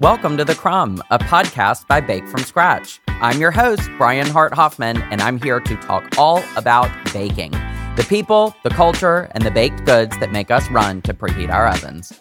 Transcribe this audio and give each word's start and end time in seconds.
Welcome 0.00 0.36
to 0.36 0.44
The 0.44 0.54
Crumb, 0.54 1.02
a 1.10 1.18
podcast 1.18 1.86
by 1.86 2.02
Bake 2.02 2.28
From 2.28 2.40
Scratch. 2.42 3.00
I'm 3.08 3.40
your 3.40 3.50
host, 3.50 3.88
Brian 3.96 4.26
Hart 4.26 4.52
Hoffman, 4.52 5.00
and 5.04 5.22
I'm 5.22 5.40
here 5.40 5.58
to 5.58 5.76
talk 5.76 6.18
all 6.18 6.44
about 6.54 6.90
baking 7.14 7.52
the 7.52 8.04
people, 8.06 8.54
the 8.62 8.68
culture, 8.68 9.30
and 9.30 9.42
the 9.42 9.50
baked 9.50 9.86
goods 9.86 10.18
that 10.18 10.32
make 10.32 10.50
us 10.50 10.70
run 10.70 11.00
to 11.00 11.14
preheat 11.14 11.50
our 11.50 11.66
ovens. 11.66 12.12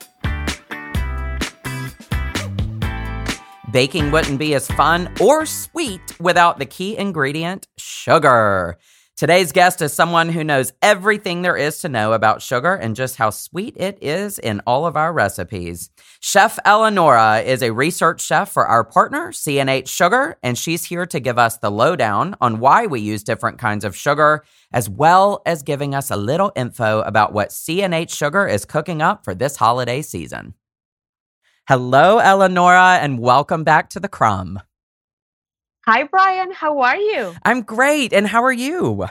Baking 3.74 4.10
wouldn't 4.10 4.40
be 4.40 4.56
as 4.56 4.70
fun 4.70 5.14
or 5.20 5.46
sweet 5.46 6.18
without 6.18 6.60
the 6.60 6.66
key 6.66 6.96
ingredient, 6.96 7.68
sugar. 7.76 8.78
Today's 9.18 9.54
guest 9.54 9.82
is 9.82 9.94
someone 9.94 10.28
who 10.28 10.44
knows 10.44 10.74
everything 10.82 11.42
there 11.42 11.56
is 11.56 11.80
to 11.80 11.88
know 11.88 12.12
about 12.12 12.42
sugar 12.42 12.76
and 12.76 12.98
just 12.98 13.16
how 13.16 13.30
sweet 13.30 13.78
it 13.78 13.98
is 14.02 14.38
in 14.38 14.62
all 14.68 14.86
of 14.86 14.98
our 14.98 15.14
recipes. 15.14 15.90
Chef 16.20 16.60
Eleonora 16.66 17.40
is 17.40 17.64
a 17.64 17.72
research 17.72 18.20
chef 18.20 18.52
for 18.52 18.68
our 18.68 18.84
partner, 18.84 19.32
C&H 19.32 19.88
Sugar, 19.88 20.38
and 20.44 20.58
she's 20.58 20.84
here 20.84 21.06
to 21.06 21.22
give 21.22 21.40
us 21.40 21.56
the 21.60 21.72
lowdown 21.72 22.36
on 22.42 22.60
why 22.60 22.88
we 22.88 23.00
use 23.00 23.24
different 23.24 23.58
kinds 23.58 23.86
of 23.86 23.96
sugar, 23.96 24.44
as 24.74 24.90
well 24.90 25.42
as 25.46 25.64
giving 25.64 25.96
us 25.96 26.12
a 26.12 26.18
little 26.18 26.52
info 26.54 27.00
about 27.04 27.32
what 27.32 27.54
C&H 27.54 28.14
Sugar 28.14 28.46
is 28.46 28.66
cooking 28.66 29.02
up 29.02 29.24
for 29.24 29.34
this 29.34 29.56
holiday 29.56 30.02
season. 30.02 30.56
Hello, 31.70 32.20
Eleonora, 32.20 33.00
and 33.02 33.20
welcome 33.20 33.64
back 33.64 33.90
to 33.92 34.02
The 34.02 34.10
Crumb. 34.10 34.60
Hi, 35.88 36.02
Brian. 36.02 36.52
How 36.52 36.80
are 36.80 36.98
you? 36.98 37.36
I'm 37.44 37.62
great. 37.62 38.12
And 38.12 38.26
how 38.26 38.44
are 38.44 38.52
you? 38.52 39.06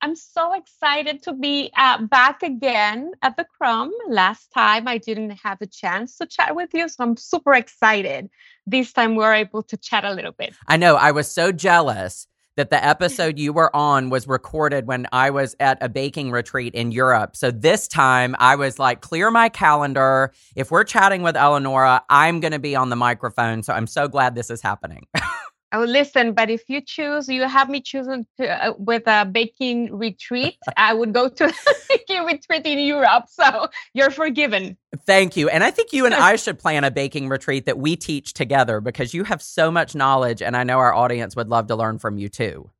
I'm 0.00 0.16
so 0.16 0.54
excited 0.54 1.22
to 1.24 1.34
be 1.34 1.70
uh, 1.76 2.06
back 2.06 2.42
again 2.42 3.12
at 3.20 3.36
the 3.36 3.44
Crumb. 3.44 3.92
Last 4.08 4.50
time 4.50 4.88
I 4.88 4.96
didn't 4.96 5.32
have 5.32 5.58
a 5.60 5.66
chance 5.66 6.16
to 6.16 6.26
chat 6.26 6.56
with 6.56 6.70
you, 6.72 6.88
so 6.88 7.04
I'm 7.04 7.18
super 7.18 7.52
excited. 7.52 8.30
This 8.66 8.94
time 8.94 9.14
we're 9.14 9.34
able 9.34 9.62
to 9.64 9.76
chat 9.76 10.06
a 10.06 10.14
little 10.14 10.32
bit. 10.32 10.54
I 10.66 10.78
know. 10.78 10.96
I 10.96 11.10
was 11.10 11.30
so 11.30 11.52
jealous 11.52 12.26
that 12.56 12.70
the 12.70 12.82
episode 12.82 13.38
you 13.38 13.52
were 13.52 13.74
on 13.76 14.08
was 14.08 14.26
recorded 14.26 14.86
when 14.86 15.06
I 15.12 15.28
was 15.28 15.54
at 15.60 15.76
a 15.82 15.88
baking 15.90 16.30
retreat 16.30 16.74
in 16.74 16.92
Europe. 16.92 17.36
So 17.36 17.50
this 17.50 17.86
time 17.86 18.34
I 18.38 18.56
was 18.56 18.78
like, 18.78 19.02
clear 19.02 19.30
my 19.30 19.50
calendar. 19.50 20.32
If 20.56 20.70
we're 20.70 20.84
chatting 20.84 21.20
with 21.20 21.36
Eleonora, 21.36 22.02
I'm 22.08 22.40
going 22.40 22.52
to 22.52 22.58
be 22.58 22.74
on 22.74 22.88
the 22.88 22.96
microphone. 22.96 23.62
So 23.62 23.74
I'm 23.74 23.86
so 23.86 24.08
glad 24.08 24.34
this 24.34 24.48
is 24.48 24.62
happening. 24.62 25.06
I 25.72 25.78
would 25.78 25.88
listen, 25.88 26.32
but 26.32 26.50
if 26.50 26.62
you 26.68 26.80
choose, 26.80 27.28
you 27.28 27.42
have 27.42 27.68
me 27.68 27.80
choosing 27.80 28.26
to, 28.38 28.48
uh, 28.48 28.72
with 28.76 29.04
a 29.06 29.24
baking 29.24 29.94
retreat. 29.94 30.56
I 30.76 30.92
would 30.94 31.12
go 31.12 31.28
to 31.28 31.44
a 31.48 31.52
baking 31.88 32.24
retreat 32.24 32.66
in 32.66 32.80
Europe, 32.80 33.26
so 33.28 33.68
you're 33.94 34.10
forgiven. 34.10 34.76
Thank 35.06 35.36
you. 35.36 35.48
And 35.48 35.62
I 35.62 35.70
think 35.70 35.92
you 35.92 36.06
and 36.06 36.14
I 36.14 36.34
should 36.44 36.58
plan 36.58 36.82
a 36.82 36.90
baking 36.90 37.28
retreat 37.28 37.66
that 37.66 37.78
we 37.78 37.94
teach 37.94 38.32
together 38.32 38.80
because 38.80 39.14
you 39.14 39.22
have 39.24 39.40
so 39.40 39.70
much 39.70 39.94
knowledge, 39.94 40.42
and 40.42 40.56
I 40.56 40.64
know 40.64 40.78
our 40.78 40.92
audience 40.92 41.36
would 41.36 41.48
love 41.48 41.68
to 41.68 41.76
learn 41.76 41.98
from 41.98 42.18
you 42.18 42.28
too. 42.28 42.70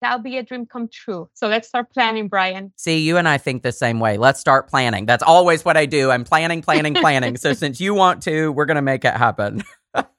That'll 0.00 0.18
be 0.18 0.36
a 0.36 0.42
dream 0.42 0.66
come 0.66 0.88
true. 0.88 1.28
So 1.34 1.48
let's 1.48 1.68
start 1.68 1.90
planning, 1.92 2.28
Brian. 2.28 2.72
See, 2.76 2.98
you 2.98 3.16
and 3.16 3.28
I 3.28 3.38
think 3.38 3.62
the 3.62 3.72
same 3.72 3.98
way. 3.98 4.18
Let's 4.18 4.40
start 4.40 4.68
planning. 4.68 5.06
That's 5.06 5.22
always 5.22 5.64
what 5.64 5.76
I 5.76 5.86
do. 5.86 6.10
I'm 6.10 6.24
planning, 6.24 6.62
planning, 6.62 6.94
planning. 7.00 7.36
so 7.36 7.52
since 7.54 7.80
you 7.80 7.94
want 7.94 8.22
to, 8.24 8.52
we're 8.52 8.66
going 8.66 8.76
to 8.76 8.82
make 8.82 9.04
it 9.04 9.14
happen. 9.14 9.64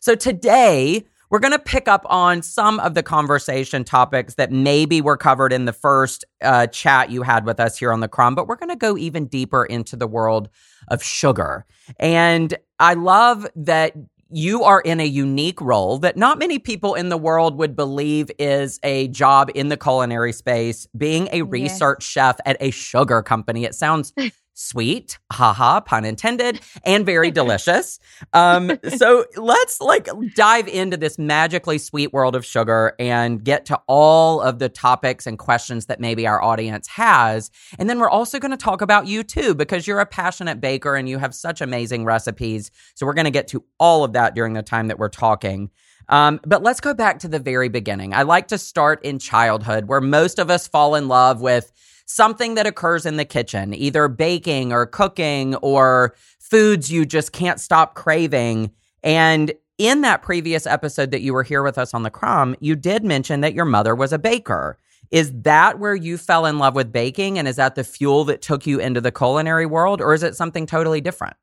so 0.00 0.14
today, 0.14 1.04
we're 1.30 1.38
going 1.40 1.52
to 1.52 1.58
pick 1.58 1.88
up 1.88 2.06
on 2.08 2.42
some 2.42 2.80
of 2.80 2.94
the 2.94 3.02
conversation 3.02 3.84
topics 3.84 4.34
that 4.34 4.50
maybe 4.50 5.00
were 5.00 5.16
covered 5.16 5.52
in 5.52 5.66
the 5.66 5.72
first 5.72 6.24
uh, 6.42 6.66
chat 6.68 7.10
you 7.10 7.22
had 7.22 7.44
with 7.44 7.60
us 7.60 7.78
here 7.78 7.92
on 7.92 8.00
the 8.00 8.08
Crumb, 8.08 8.34
but 8.34 8.46
we're 8.46 8.56
going 8.56 8.70
to 8.70 8.76
go 8.76 8.96
even 8.96 9.26
deeper 9.26 9.64
into 9.64 9.96
the 9.96 10.06
world 10.06 10.48
of 10.88 11.02
sugar. 11.02 11.66
And 11.98 12.56
I 12.78 12.94
love 12.94 13.46
that 13.56 13.94
you 14.30 14.62
are 14.62 14.80
in 14.80 15.00
a 15.00 15.06
unique 15.06 15.60
role 15.60 15.98
that 15.98 16.16
not 16.16 16.38
many 16.38 16.58
people 16.58 16.94
in 16.94 17.08
the 17.08 17.16
world 17.16 17.56
would 17.56 17.74
believe 17.74 18.30
is 18.38 18.78
a 18.82 19.08
job 19.08 19.50
in 19.54 19.68
the 19.68 19.76
culinary 19.76 20.32
space, 20.32 20.86
being 20.96 21.28
a 21.32 21.42
research 21.42 22.00
yes. 22.00 22.08
chef 22.08 22.36
at 22.44 22.56
a 22.60 22.70
sugar 22.70 23.22
company. 23.22 23.64
It 23.64 23.74
sounds 23.74 24.12
sweet, 24.58 25.18
haha, 25.30 25.80
pun 25.80 26.04
intended, 26.04 26.60
and 26.84 27.06
very 27.06 27.30
delicious. 27.40 28.00
Um, 28.32 28.72
so 28.96 29.24
let's 29.36 29.80
like 29.80 30.08
dive 30.34 30.66
into 30.66 30.96
this 30.96 31.16
magically 31.16 31.78
sweet 31.78 32.12
world 32.12 32.34
of 32.34 32.44
sugar 32.44 32.94
and 32.98 33.44
get 33.44 33.66
to 33.66 33.80
all 33.86 34.40
of 34.40 34.58
the 34.58 34.68
topics 34.68 35.26
and 35.28 35.38
questions 35.38 35.86
that 35.86 36.00
maybe 36.00 36.26
our 36.26 36.42
audience 36.42 36.88
has. 36.88 37.52
And 37.78 37.88
then 37.88 38.00
we're 38.00 38.10
also 38.10 38.40
going 38.40 38.50
to 38.50 38.56
talk 38.56 38.80
about 38.80 39.06
you 39.06 39.22
too, 39.22 39.54
because 39.54 39.86
you're 39.86 40.00
a 40.00 40.06
passionate 40.06 40.60
baker 40.60 40.96
and 40.96 41.08
you 41.08 41.18
have 41.18 41.36
such 41.36 41.60
amazing 41.60 42.04
recipes. 42.04 42.72
So 42.96 43.06
we're 43.06 43.14
going 43.14 43.26
to 43.26 43.30
get 43.30 43.46
to 43.48 43.64
all 43.78 44.02
of 44.02 44.12
that 44.14 44.34
during 44.34 44.54
the 44.54 44.62
time 44.62 44.88
that 44.88 44.98
we're 44.98 45.08
talking. 45.08 45.70
Um, 46.08 46.40
but 46.44 46.62
let's 46.62 46.80
go 46.80 46.94
back 46.94 47.20
to 47.20 47.28
the 47.28 47.38
very 47.38 47.68
beginning. 47.68 48.12
I 48.12 48.22
like 48.22 48.48
to 48.48 48.58
start 48.58 49.04
in 49.04 49.18
childhood, 49.18 49.88
where 49.88 50.00
most 50.00 50.38
of 50.38 50.50
us 50.50 50.66
fall 50.66 50.94
in 50.94 51.06
love 51.06 51.40
with 51.40 51.70
something 52.08 52.54
that 52.54 52.66
occurs 52.66 53.06
in 53.06 53.16
the 53.16 53.24
kitchen, 53.24 53.74
either 53.74 54.08
baking 54.08 54.72
or 54.72 54.86
cooking 54.86 55.54
or 55.56 56.14
foods 56.40 56.90
you 56.90 57.04
just 57.04 57.32
can't 57.32 57.60
stop 57.60 57.94
craving. 57.94 58.72
And 59.02 59.52
in 59.76 60.00
that 60.00 60.22
previous 60.22 60.66
episode 60.66 61.10
that 61.10 61.20
you 61.20 61.32
were 61.32 61.42
here 61.42 61.62
with 61.62 61.78
us 61.78 61.94
on 61.94 62.02
the 62.02 62.10
Crumb, 62.10 62.56
you 62.60 62.74
did 62.74 63.04
mention 63.04 63.42
that 63.42 63.54
your 63.54 63.66
mother 63.66 63.94
was 63.94 64.12
a 64.12 64.18
baker. 64.18 64.78
Is 65.10 65.32
that 65.42 65.78
where 65.78 65.94
you 65.94 66.18
fell 66.18 66.46
in 66.46 66.58
love 66.58 66.74
with 66.74 66.92
baking? 66.92 67.38
And 67.38 67.46
is 67.46 67.56
that 67.56 67.74
the 67.74 67.84
fuel 67.84 68.24
that 68.24 68.42
took 68.42 68.66
you 68.66 68.80
into 68.80 69.00
the 69.00 69.12
culinary 69.12 69.66
world? 69.66 70.00
Or 70.00 70.14
is 70.14 70.22
it 70.22 70.34
something 70.34 70.66
totally 70.66 71.00
different? 71.00 71.36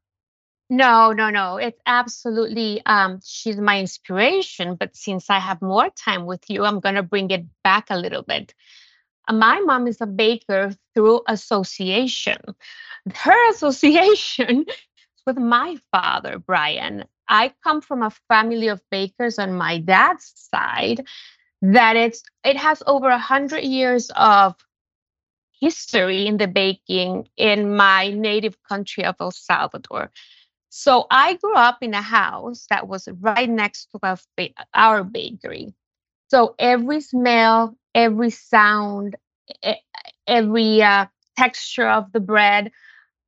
No, 0.69 1.11
no, 1.11 1.29
no. 1.29 1.57
It's 1.57 1.79
absolutely 1.85 2.81
um 2.87 3.19
she's 3.23 3.57
my 3.57 3.79
inspiration, 3.79 4.75
but 4.75 4.95
since 4.95 5.29
I 5.29 5.37
have 5.37 5.61
more 5.61 5.89
time 5.91 6.25
with 6.25 6.49
you, 6.49 6.63
I'm 6.63 6.79
going 6.79 6.95
to 6.95 7.03
bring 7.03 7.29
it 7.29 7.45
back 7.63 7.91
a 7.91 7.97
little 7.97 8.23
bit. 8.23 8.53
My 9.31 9.59
mom 9.61 9.87
is 9.87 10.01
a 10.01 10.05
baker 10.05 10.73
through 10.93 11.21
association. 11.27 12.37
Her 13.13 13.49
association 13.51 14.65
with 15.25 15.37
my 15.37 15.77
father, 15.91 16.39
Brian. 16.39 17.05
I 17.27 17.53
come 17.63 17.81
from 17.81 18.03
a 18.03 18.11
family 18.27 18.67
of 18.67 18.81
bakers 18.91 19.39
on 19.39 19.53
my 19.53 19.79
dad's 19.79 20.31
side 20.35 21.05
that 21.61 21.95
it's 21.95 22.21
it 22.43 22.57
has 22.57 22.83
over 22.85 23.09
a 23.09 23.17
hundred 23.17 23.63
years 23.63 24.11
of 24.15 24.55
history 25.59 26.27
in 26.27 26.37
the 26.37 26.47
baking 26.47 27.27
in 27.37 27.75
my 27.75 28.09
native 28.09 28.61
country 28.63 29.03
of 29.03 29.15
El 29.19 29.31
Salvador. 29.31 30.11
So 30.69 31.07
I 31.09 31.35
grew 31.35 31.55
up 31.55 31.77
in 31.81 31.93
a 31.93 32.01
house 32.01 32.67
that 32.69 32.87
was 32.87 33.07
right 33.21 33.49
next 33.49 33.89
to 33.91 34.53
our 34.73 35.03
bakery. 35.03 35.73
So 36.27 36.55
every 36.59 37.01
smell, 37.01 37.77
every 37.95 38.31
sound, 38.31 39.17
every 40.27 40.83
uh, 40.83 41.07
texture 41.37 41.89
of 41.89 42.11
the 42.13 42.21
bread. 42.21 42.71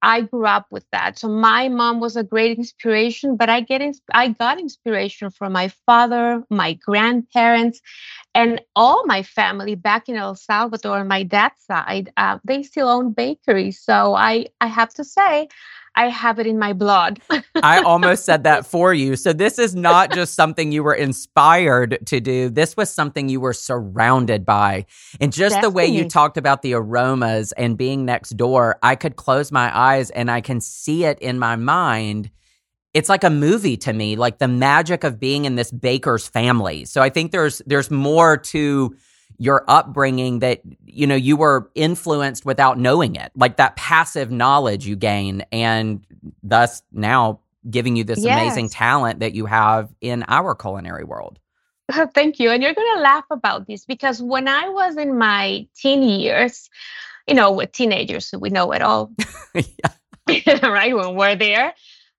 I 0.04 0.22
grew 0.22 0.46
up 0.46 0.68
with 0.72 0.86
that. 0.92 1.18
So 1.18 1.28
my 1.28 1.70
mom 1.70 2.00
was 2.00 2.16
a 2.16 2.24
great 2.24 2.58
inspiration, 2.58 3.36
but 3.36 3.50
I 3.50 3.62
get 3.62 3.82
I 4.14 4.30
got 4.30 4.60
inspiration 4.60 5.32
from 5.32 5.54
my 5.54 5.70
father, 5.88 6.44
my 6.52 6.74
grandparents, 6.74 7.82
and 8.36 8.62
all 8.76 9.06
my 9.08 9.24
family 9.24 9.76
back 9.76 10.10
in 10.10 10.16
El 10.16 10.36
Salvador 10.36 11.00
on 11.00 11.08
my 11.08 11.24
dad's 11.24 11.62
side. 11.64 12.12
Uh, 12.18 12.40
they 12.46 12.64
still 12.64 12.90
own 12.90 13.14
bakeries, 13.14 13.82
so 13.82 14.14
I 14.16 14.48
I 14.62 14.68
have 14.68 14.94
to 14.96 15.04
say 15.04 15.50
I 15.98 16.10
have 16.10 16.38
it 16.38 16.46
in 16.46 16.60
my 16.60 16.74
blood. 16.74 17.20
I 17.56 17.82
almost 17.82 18.24
said 18.24 18.44
that 18.44 18.68
for 18.68 18.94
you. 18.94 19.16
So 19.16 19.34
this 19.34 19.58
is 19.58 19.76
not 19.76 20.14
just 20.14 20.36
something 20.36 20.72
you 20.72 20.84
were 20.84 20.94
inspired 20.94 21.98
to 22.06 22.20
do. 22.20 22.50
This 22.50 22.78
was 22.78 22.92
something 22.92 23.30
you 23.30 23.40
were 23.40 23.54
surrounded 23.54 24.46
by. 24.46 24.86
And 25.20 25.34
just 25.34 25.56
Definitely. 25.56 25.70
the 25.70 25.76
way 25.76 25.98
you 25.98 26.08
talked 26.08 26.38
about 26.38 26.62
the 26.62 26.76
aromas 26.76 27.52
and 27.54 27.76
being 27.76 28.06
next 28.06 28.38
door, 28.38 28.78
I 28.84 28.96
could 28.96 29.16
close 29.16 29.52
my 29.52 29.76
eyes 29.76 30.12
and 30.12 30.30
I 30.30 30.40
can 30.40 30.62
see 30.62 31.04
it 31.04 31.18
in 31.18 31.40
my 31.40 31.56
mind. 31.56 32.30
It's 32.94 33.10
like 33.10 33.24
a 33.24 33.32
movie 33.32 33.78
to 33.78 33.92
me, 33.92 34.16
like 34.16 34.38
the 34.38 34.48
magic 34.48 35.04
of 35.04 35.20
being 35.20 35.46
in 35.46 35.56
this 35.56 35.72
baker's 35.72 36.28
family. 36.28 36.86
So 36.86 37.02
I 37.02 37.10
think 37.10 37.32
there's 37.32 37.60
there's 37.66 37.90
more 37.90 38.38
to 38.38 38.96
your 39.38 39.64
upbringing 39.68 40.40
that 40.40 40.62
you 40.86 41.08
know 41.08 41.16
you 41.16 41.38
were 41.38 41.70
influenced 41.76 42.46
without 42.46 42.78
knowing 42.80 43.16
it. 43.16 43.32
Like 43.36 43.58
that 43.58 43.76
passive 43.76 44.32
knowledge 44.32 44.86
you 44.86 44.96
gain 44.96 45.46
and 45.52 46.06
thus 46.44 46.82
now 46.92 47.40
giving 47.70 47.96
you 47.96 48.04
this 48.04 48.20
yes. 48.20 48.40
amazing 48.40 48.70
talent 48.70 49.20
that 49.20 49.34
you 49.34 49.46
have 49.46 49.94
in 50.02 50.24
our 50.28 50.56
culinary 50.56 51.04
world. 51.04 51.40
Thank 52.14 52.40
you. 52.40 52.50
And 52.50 52.64
you're 52.64 52.74
going 52.74 52.96
to 52.96 53.02
laugh 53.02 53.26
about 53.30 53.68
this 53.68 53.86
because 53.86 54.22
when 54.22 54.48
i 54.48 54.68
was 54.70 54.98
in 54.98 55.18
my 55.18 55.68
teen 55.76 56.04
years 56.04 56.70
you 57.28 57.36
know 57.36 57.52
with 57.52 57.72
teenagers 57.72 58.34
we 58.40 58.50
know 58.50 58.72
it 58.72 58.82
all. 58.82 59.12
Right? 60.62 60.94
When 60.94 61.16
we're 61.16 61.38
there 61.38 61.74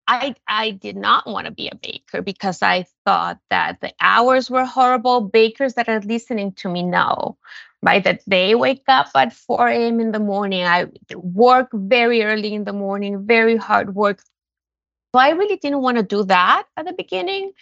I 0.09 0.35
I 0.49 0.73
did 0.73 0.97
not 0.97 1.27
want 1.27 1.47
to 1.47 1.53
be 1.53 1.69
a 1.69 1.77
baker 1.77 2.23
because 2.23 2.63
I 2.63 2.87
thought 3.07 3.41
that 3.51 3.81
the 3.83 3.93
hours 4.01 4.51
were 4.51 4.67
horrible. 4.67 5.21
Bakers 5.23 5.75
that 5.75 5.89
are 5.91 6.01
listening 6.01 6.53
to 6.55 6.71
me 6.71 6.83
know, 6.83 7.39
right? 7.83 8.03
That 8.05 8.23
they 8.27 8.55
wake 8.57 8.85
up 8.89 9.09
at 9.15 9.35
4 9.35 9.69
a.m. 9.89 10.01
in 10.01 10.13
the 10.13 10.21
morning. 10.21 10.65
I 10.65 10.87
work 11.15 11.71
very 11.75 12.25
early 12.25 12.55
in 12.55 12.65
the 12.65 12.73
morning, 12.73 13.27
very 13.27 13.57
hard 13.57 13.95
work. 13.95 14.23
So 15.15 15.21
I 15.21 15.31
really 15.31 15.57
didn't 15.57 15.83
want 15.83 15.99
to 15.99 16.05
do 16.05 16.25
that 16.25 16.65
at 16.77 16.87
the 16.87 16.95
beginning, 16.95 17.53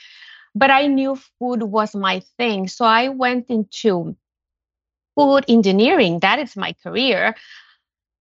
but 0.55 0.71
I 0.71 0.87
knew 0.89 1.17
food 1.39 1.63
was 1.65 1.95
my 1.97 2.21
thing. 2.39 2.69
So 2.69 2.85
I 2.87 3.09
went 3.09 3.51
into 3.51 4.17
food 5.17 5.45
engineering. 5.49 6.21
That 6.21 6.39
is 6.39 6.57
my 6.57 6.75
career. 6.83 7.35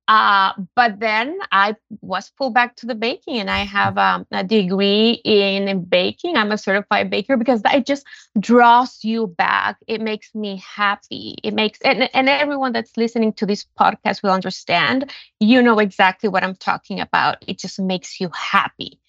Uh, 0.08 0.54
but 0.76 1.00
then 1.00 1.40
I 1.52 1.76
was 2.02 2.30
pulled 2.30 2.54
back 2.54 2.76
to 2.78 2.86
the 2.86 2.94
baking, 2.94 3.40
and 3.40 3.50
I 3.50 3.66
have 3.66 3.98
um, 3.98 4.28
a 4.32 4.44
degree 4.44 5.20
in 5.26 5.84
baking. 5.86 6.38
I'm 6.38 6.52
a 6.52 6.60
certified 6.60 7.10
baker 7.10 7.38
because 7.38 7.62
it 7.66 7.88
just 7.88 8.06
draws 8.40 9.04
you 9.04 9.28
back. 9.28 9.78
It 9.88 10.02
makes 10.02 10.36
me 10.36 10.58
happy. 10.58 11.38
It 11.44 11.56
makes 11.56 11.82
and 11.82 12.08
and 12.14 12.30
everyone 12.30 12.72
that's 12.72 12.96
listening 12.98 13.34
to 13.34 13.48
this 13.48 13.66
podcast 13.80 14.22
will 14.22 14.32
understand. 14.32 15.12
You 15.40 15.64
know 15.64 15.80
exactly 15.80 16.30
what 16.30 16.44
I'm 16.44 16.56
talking 16.56 17.00
about. 17.00 17.44
It 17.48 17.58
just 17.58 17.80
makes 17.80 18.22
you 18.22 18.30
happy. 18.30 19.00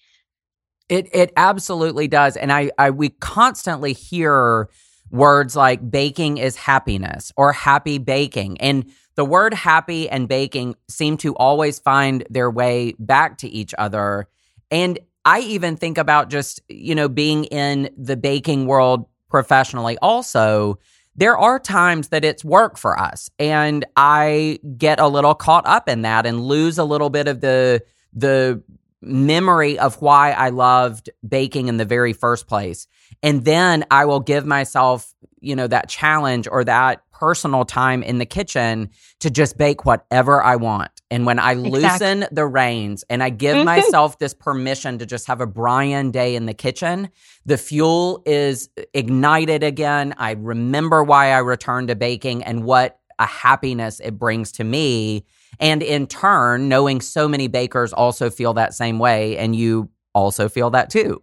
It 0.89 1.09
it 1.13 1.31
absolutely 1.37 2.07
does, 2.07 2.35
and 2.37 2.51
I 2.51 2.71
I 2.79 2.89
we 2.89 3.09
constantly 3.09 3.93
hear 3.93 4.67
words 5.11 5.55
like 5.55 5.89
baking 5.89 6.37
is 6.37 6.55
happiness 6.55 7.31
or 7.37 7.53
happy 7.53 7.97
baking 7.97 8.59
and 8.59 8.91
the 9.17 9.25
word 9.25 9.53
happy 9.53 10.07
and 10.09 10.29
baking 10.29 10.75
seem 10.87 11.17
to 11.17 11.35
always 11.35 11.79
find 11.79 12.23
their 12.29 12.49
way 12.49 12.93
back 12.99 13.39
to 13.39 13.49
each 13.49 13.73
other. 13.77 14.27
And 14.71 14.99
I 15.25 15.39
even 15.41 15.75
think 15.75 15.97
about 15.97 16.29
just, 16.29 16.61
you 16.69 16.95
know, 16.95 17.09
being 17.09 17.45
in 17.45 17.89
the 17.97 18.15
baking 18.15 18.67
world 18.67 19.07
professionally 19.27 19.97
also. 20.01 20.79
There 21.15 21.35
are 21.35 21.59
times 21.59 22.09
that 22.09 22.23
it's 22.23 22.45
work 22.45 22.77
for 22.77 22.97
us 22.97 23.31
and 23.39 23.83
I 23.97 24.59
get 24.77 24.99
a 24.99 25.07
little 25.07 25.33
caught 25.33 25.65
up 25.65 25.89
in 25.89 26.03
that 26.03 26.27
and 26.27 26.39
lose 26.39 26.77
a 26.77 26.83
little 26.83 27.09
bit 27.09 27.27
of 27.27 27.41
the 27.41 27.83
the 28.13 28.61
memory 29.01 29.79
of 29.79 29.99
why 30.01 30.31
I 30.31 30.49
loved 30.49 31.09
baking 31.27 31.69
in 31.69 31.77
the 31.77 31.85
very 31.85 32.13
first 32.13 32.47
place. 32.47 32.87
And 33.23 33.45
then 33.45 33.83
I 33.89 34.05
will 34.05 34.19
give 34.19 34.45
myself, 34.45 35.11
you 35.39 35.55
know, 35.55 35.67
that 35.67 35.89
challenge 35.89 36.47
or 36.49 36.63
that 36.63 37.01
personal 37.19 37.65
time 37.65 38.03
in 38.03 38.19
the 38.19 38.25
kitchen 38.25 38.89
to 39.19 39.29
just 39.29 39.57
bake 39.57 39.85
whatever 39.85 40.43
I 40.43 40.55
want. 40.55 40.91
And 41.09 41.25
when 41.25 41.39
I 41.39 41.53
exactly. 41.53 41.81
loosen 41.81 42.25
the 42.31 42.45
reins 42.45 43.03
and 43.09 43.23
I 43.23 43.29
give 43.29 43.55
mm-hmm. 43.55 43.65
myself 43.65 44.19
this 44.19 44.33
permission 44.33 44.99
to 44.99 45.05
just 45.05 45.25
have 45.25 45.41
a 45.41 45.47
Brian 45.47 46.11
day 46.11 46.35
in 46.35 46.45
the 46.45 46.53
kitchen, 46.53 47.09
the 47.45 47.57
fuel 47.57 48.21
is 48.25 48.69
ignited 48.93 49.63
again. 49.63 50.13
I 50.17 50.31
remember 50.31 51.03
why 51.03 51.31
I 51.31 51.39
returned 51.39 51.87
to 51.87 51.95
baking 51.95 52.43
and 52.43 52.63
what 52.65 52.99
a 53.19 53.25
happiness 53.25 53.99
it 53.99 54.19
brings 54.19 54.51
to 54.53 54.63
me. 54.63 55.25
And 55.59 55.81
in 55.81 56.05
turn, 56.05 56.69
knowing 56.69 57.01
so 57.01 57.27
many 57.27 57.47
bakers 57.47 57.93
also 57.93 58.29
feel 58.29 58.53
that 58.53 58.75
same 58.75 58.99
way, 58.99 59.37
and 59.37 59.55
you 59.55 59.89
also 60.13 60.49
feel 60.49 60.69
that 60.71 60.91
too. 60.91 61.19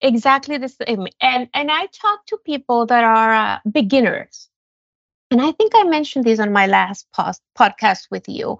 Exactly 0.00 0.58
the 0.58 0.68
same. 0.68 1.06
And 1.20 1.48
and 1.54 1.70
I 1.70 1.86
talk 1.92 2.26
to 2.26 2.38
people 2.44 2.86
that 2.86 3.04
are 3.04 3.32
uh, 3.32 3.58
beginners 3.70 4.49
and 5.30 5.40
I 5.40 5.52
think 5.52 5.72
I 5.74 5.84
mentioned 5.84 6.24
this 6.24 6.40
on 6.40 6.52
my 6.52 6.66
last 6.66 7.06
post, 7.12 7.40
podcast 7.58 8.10
with 8.10 8.28
you. 8.28 8.58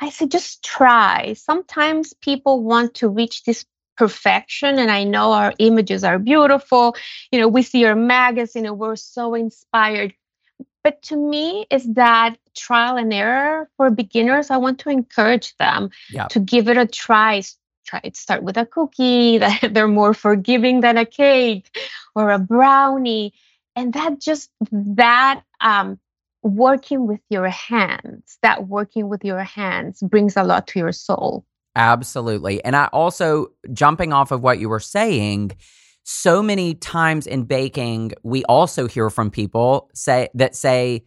I 0.00 0.10
said, 0.10 0.30
just 0.30 0.64
try. 0.64 1.34
Sometimes 1.34 2.14
people 2.14 2.62
want 2.62 2.94
to 2.94 3.08
reach 3.08 3.44
this 3.44 3.64
perfection, 3.96 4.78
and 4.78 4.90
I 4.90 5.04
know 5.04 5.32
our 5.32 5.52
images 5.58 6.04
are 6.04 6.18
beautiful. 6.18 6.96
You 7.30 7.40
know, 7.40 7.48
we 7.48 7.62
see 7.62 7.80
your 7.80 7.94
magazine 7.94 8.66
and 8.66 8.78
we're 8.78 8.96
so 8.96 9.34
inspired. 9.34 10.14
But 10.82 11.02
to 11.04 11.16
me, 11.16 11.66
is 11.70 11.94
that 11.94 12.36
trial 12.54 12.96
and 12.96 13.12
error 13.12 13.70
for 13.76 13.90
beginners? 13.90 14.50
I 14.50 14.58
want 14.58 14.80
to 14.80 14.90
encourage 14.90 15.56
them 15.56 15.90
yep. 16.10 16.28
to 16.30 16.40
give 16.40 16.68
it 16.68 16.76
a 16.76 16.86
try. 16.86 17.42
Try 17.86 18.00
it. 18.04 18.16
Start 18.16 18.42
with 18.42 18.56
a 18.56 18.66
cookie 18.66 19.38
that 19.44 19.72
they're 19.72 19.88
more 19.88 20.14
forgiving 20.14 20.80
than 20.80 20.96
a 20.96 21.06
cake 21.06 21.74
or 22.14 22.30
a 22.30 22.38
brownie, 22.38 23.32
and 23.76 23.92
that 23.94 24.20
just 24.20 24.50
that 24.70 25.42
um, 25.60 25.98
working 26.44 27.06
with 27.06 27.20
your 27.30 27.48
hands, 27.48 28.38
that 28.42 28.68
working 28.68 29.08
with 29.08 29.24
your 29.24 29.42
hands 29.42 30.00
brings 30.02 30.36
a 30.36 30.44
lot 30.44 30.66
to 30.68 30.78
your 30.78 30.92
soul. 30.92 31.44
Absolutely. 31.74 32.62
And 32.64 32.76
I 32.76 32.86
also, 32.92 33.48
jumping 33.72 34.12
off 34.12 34.30
of 34.30 34.42
what 34.42 34.60
you 34.60 34.68
were 34.68 34.78
saying, 34.78 35.52
so 36.04 36.42
many 36.42 36.74
times 36.74 37.26
in 37.26 37.44
baking, 37.44 38.12
we 38.22 38.44
also 38.44 38.86
hear 38.86 39.10
from 39.10 39.30
people 39.30 39.90
say 39.94 40.28
that 40.34 40.54
say, 40.54 41.04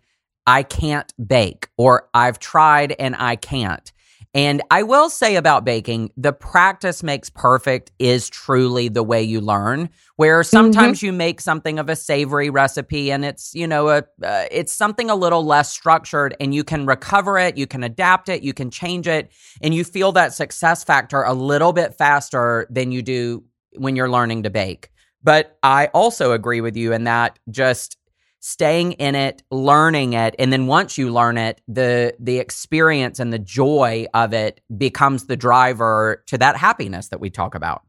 I 0.47 0.63
can't 0.63 1.13
bake 1.25 1.69
or 1.77 2.09
I've 2.13 2.39
tried 2.39 2.95
and 2.99 3.15
I 3.15 3.35
can't. 3.35 3.91
And 4.37 4.61
I 4.69 4.83
will 4.83 5.09
say 5.09 5.35
about 5.35 5.65
baking, 5.65 6.11
the 6.15 6.31
practice 6.31 7.01
makes 7.01 7.27
perfect 7.27 7.91
is 7.97 8.29
truly 8.29 8.87
the 8.87 9.01
way 9.01 9.23
you 9.23 9.41
learn. 9.41 9.89
Where 10.17 10.43
sometimes 10.43 10.99
mm-hmm. 10.99 11.07
you 11.07 11.13
make 11.13 11.41
something 11.41 11.79
of 11.79 11.89
a 11.89 11.95
savory 11.95 12.51
recipe 12.51 13.11
and 13.11 13.25
it's, 13.25 13.55
you 13.55 13.65
know, 13.65 13.89
a 13.89 14.03
uh, 14.21 14.45
it's 14.51 14.71
something 14.71 15.09
a 15.09 15.15
little 15.15 15.43
less 15.43 15.71
structured 15.71 16.35
and 16.39 16.53
you 16.53 16.63
can 16.63 16.85
recover 16.85 17.39
it, 17.39 17.57
you 17.57 17.65
can 17.65 17.83
adapt 17.83 18.29
it, 18.29 18.43
you 18.43 18.53
can 18.53 18.69
change 18.69 19.07
it 19.07 19.31
and 19.59 19.73
you 19.73 19.83
feel 19.83 20.11
that 20.11 20.35
success 20.35 20.83
factor 20.83 21.23
a 21.23 21.33
little 21.33 21.73
bit 21.73 21.95
faster 21.95 22.67
than 22.69 22.91
you 22.91 23.01
do 23.01 23.43
when 23.77 23.95
you're 23.95 24.09
learning 24.09 24.43
to 24.43 24.51
bake. 24.51 24.91
But 25.23 25.57
I 25.63 25.87
also 25.95 26.33
agree 26.33 26.61
with 26.61 26.77
you 26.77 26.93
in 26.93 27.05
that 27.05 27.39
just 27.49 27.97
staying 28.39 28.93
in 28.93 29.15
it, 29.15 29.43
learning 29.51 30.13
it, 30.13 30.35
and 30.39 30.51
then 30.51 30.67
once 30.67 30.97
you 30.97 31.11
learn 31.11 31.37
it, 31.37 31.61
the 31.67 32.13
the 32.19 32.39
experience 32.39 33.19
and 33.19 33.31
the 33.33 33.39
joy 33.39 34.05
of 34.13 34.33
it 34.33 34.61
becomes 34.77 35.25
the 35.25 35.35
driver 35.35 36.23
to 36.27 36.37
that 36.37 36.55
happiness 36.55 37.09
that 37.09 37.19
we 37.19 37.29
talk 37.29 37.55
about. 37.55 37.83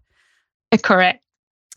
Correct. 0.82 1.22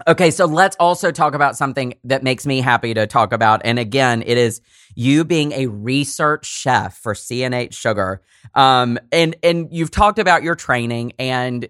Okay, 0.08 0.32
so 0.32 0.46
let's 0.46 0.76
also 0.78 1.12
talk 1.12 1.36
about 1.36 1.56
something 1.56 1.94
that 2.06 2.24
makes 2.24 2.46
me 2.48 2.62
happy 2.62 2.94
to 2.94 3.06
talk 3.06 3.34
about. 3.34 3.62
And 3.64 3.78
again, 3.78 4.24
it 4.26 4.38
is 4.38 4.62
you 4.96 5.24
being 5.24 5.52
a 5.52 5.68
research 5.68 6.46
chef 6.46 6.98
for 6.98 7.14
C&H 7.14 7.74
Sugar. 7.74 8.22
Um, 8.56 8.98
and 9.12 9.36
and 9.44 9.68
you've 9.72 9.92
talked 9.92 10.18
about 10.18 10.44
your 10.44 10.56
training, 10.56 11.14
and 11.20 11.68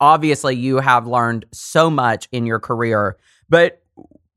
obviously 0.00 0.56
you 0.56 0.78
have 0.78 1.06
learned 1.06 1.46
so 1.52 1.90
much 1.90 2.28
in 2.30 2.46
your 2.46 2.60
career. 2.60 3.16
But 3.48 3.81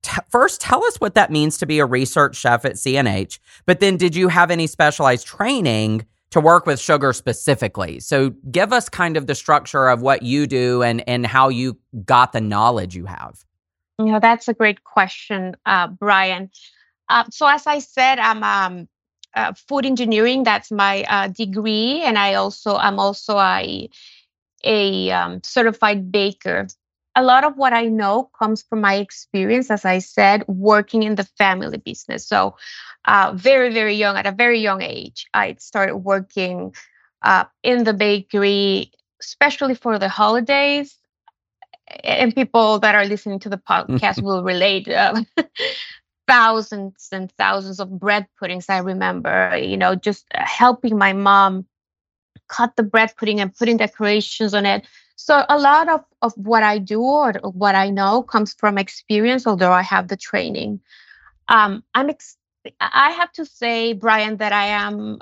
t- 0.06 0.22
first 0.30 0.62
tell 0.62 0.84
us 0.86 0.98
what 0.98 1.16
that 1.16 1.32
means 1.32 1.58
to 1.58 1.66
be 1.66 1.80
a 1.80 1.86
research 1.86 2.36
chef 2.36 2.64
at 2.66 2.78
C&H. 2.78 3.40
But 3.66 3.80
then, 3.80 3.98
did 3.98 4.16
you 4.16 4.28
have 4.28 4.52
any 4.52 4.68
specialized 4.68 5.26
training 5.26 6.06
to 6.32 6.40
work 6.40 6.66
with 6.66 6.80
sugar 6.80 7.12
specifically? 7.14 8.00
So, 8.00 8.32
give 8.52 8.72
us 8.72 8.88
kind 8.88 9.18
of 9.18 9.28
the 9.28 9.36
structure 9.36 9.88
of 9.88 10.02
what 10.02 10.22
you 10.22 10.48
do 10.48 10.84
and 10.84 11.08
and 11.10 11.26
how 11.26 11.50
you 11.50 11.78
got 12.06 12.34
the 12.34 12.42
knowledge 12.42 12.96
you 12.96 13.06
have. 13.06 13.44
You 14.00 14.06
know, 14.06 14.20
that's 14.20 14.48
a 14.48 14.54
great 14.54 14.84
question, 14.84 15.56
uh, 15.66 15.88
Brian. 15.88 16.52
Uh, 17.10 17.24
so, 17.32 17.48
as 17.48 17.66
I 17.66 17.80
said, 17.80 18.20
I'm 18.20 18.44
um, 18.44 18.88
uh, 19.36 19.54
food 19.54 19.86
engineering. 19.86 20.44
That's 20.44 20.72
my 20.72 21.04
uh, 21.10 21.28
degree, 21.30 22.02
and 22.04 22.18
I 22.18 22.36
also 22.36 22.76
I'm 22.76 23.00
also 23.00 23.38
a 23.38 23.90
a 24.64 25.12
um, 25.12 25.42
certified 25.44 26.12
baker 26.12 26.68
a 27.16 27.24
lot 27.24 27.44
of 27.44 27.56
what 27.56 27.74
I 27.74 27.86
know 27.86 28.30
comes 28.38 28.62
from 28.64 28.82
my 28.82 28.96
experience, 28.96 29.72
as 29.72 29.86
I 29.86 30.00
said, 30.00 30.44
working 30.48 31.04
in 31.04 31.16
the 31.16 31.24
family 31.24 31.78
business. 31.78 32.28
So, 32.28 32.56
uh, 33.06 33.34
very, 33.36 33.74
very 33.74 33.96
young, 33.96 34.18
at 34.18 34.26
a 34.26 34.32
very 34.32 34.60
young 34.60 34.82
age, 34.82 35.26
I 35.34 35.56
started 35.60 35.98
working 35.98 36.76
uh, 37.22 37.46
in 37.64 37.84
the 37.84 37.94
bakery, 37.94 38.92
especially 39.22 39.76
for 39.76 39.98
the 39.98 40.10
holidays. 40.10 40.98
And 42.04 42.34
people 42.34 42.80
that 42.80 42.96
are 42.96 43.06
listening 43.06 43.40
to 43.40 43.50
the 43.50 43.58
podcast 43.58 44.22
will 44.24 44.44
relate. 44.44 44.88
Uh, 44.88 45.24
thousands 46.28 47.08
and 47.12 47.32
thousands 47.34 47.80
of 47.80 48.00
bread 48.00 48.26
puddings. 48.40 48.66
I 48.68 48.80
remember, 48.80 49.56
you 49.58 49.78
know, 49.78 49.96
just 49.96 50.26
helping 50.34 50.98
my 50.98 51.14
mom 51.14 51.66
cut 52.48 52.76
the 52.76 52.84
bread 52.84 53.14
pudding 53.18 53.40
and 53.40 53.56
putting 53.56 53.78
decorations 53.78 54.54
on 54.54 54.66
it 54.66 54.86
so 55.16 55.46
a 55.48 55.58
lot 55.58 55.90
of, 55.90 56.04
of 56.22 56.34
what 56.36 56.64
I 56.64 56.78
do 56.78 57.02
or 57.02 57.34
what 57.44 57.76
I 57.76 57.90
know 57.90 58.22
comes 58.22 58.54
from 58.54 58.78
experience, 58.78 59.48
although 59.48 59.72
I 59.72 59.82
have 59.82 60.08
the 60.08 60.18
training. 60.18 60.82
Um, 61.48 61.84
I'm 61.94 62.10
ex- 62.10 62.38
I 62.80 63.12
have 63.12 63.32
to 63.34 63.46
say, 63.46 63.94
Brian, 63.94 64.38
that 64.38 64.52
I 64.52 64.66
am 64.66 65.20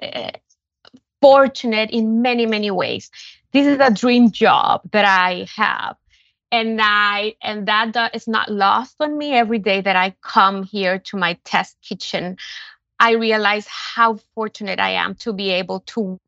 uh, 0.00 0.30
fortunate 1.20 1.90
in 1.90 2.22
many, 2.22 2.46
many 2.46 2.70
ways. 2.70 3.10
This 3.52 3.66
is 3.66 3.78
a 3.80 3.90
dream 3.90 4.30
job 4.30 4.82
that 4.92 5.04
I 5.04 5.46
have. 5.54 5.96
And 6.52 6.78
I 6.80 7.34
and 7.42 7.66
that 7.66 8.14
is 8.14 8.28
not 8.28 8.50
lost 8.50 8.96
on 9.00 9.18
me 9.18 9.32
every 9.32 9.58
day 9.58 9.80
that 9.80 9.96
I 9.96 10.14
come 10.22 10.62
here 10.62 11.00
to 11.00 11.16
my 11.16 11.38
test 11.44 11.76
kitchen. 11.82 12.36
I 13.00 13.12
realize 13.12 13.66
how 13.66 14.18
fortunate 14.34 14.78
I 14.78 14.90
am 14.90 15.16
to 15.16 15.32
be 15.32 15.50
able 15.50 15.80
to 15.80 16.20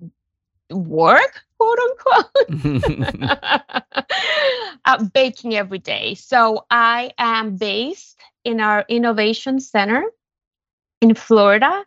work 0.71 1.43
quote 1.59 1.79
unquote? 1.79 3.25
Uh, 4.85 5.05
baking 5.13 5.55
every 5.55 5.79
day. 5.79 6.15
So 6.15 6.65
i 6.71 7.11
am 7.19 7.57
based 7.57 8.19
in 8.45 8.59
our 8.59 8.87
innovation 8.89 9.61
center 9.61 10.03
in 11.03 11.15
florida. 11.15 11.85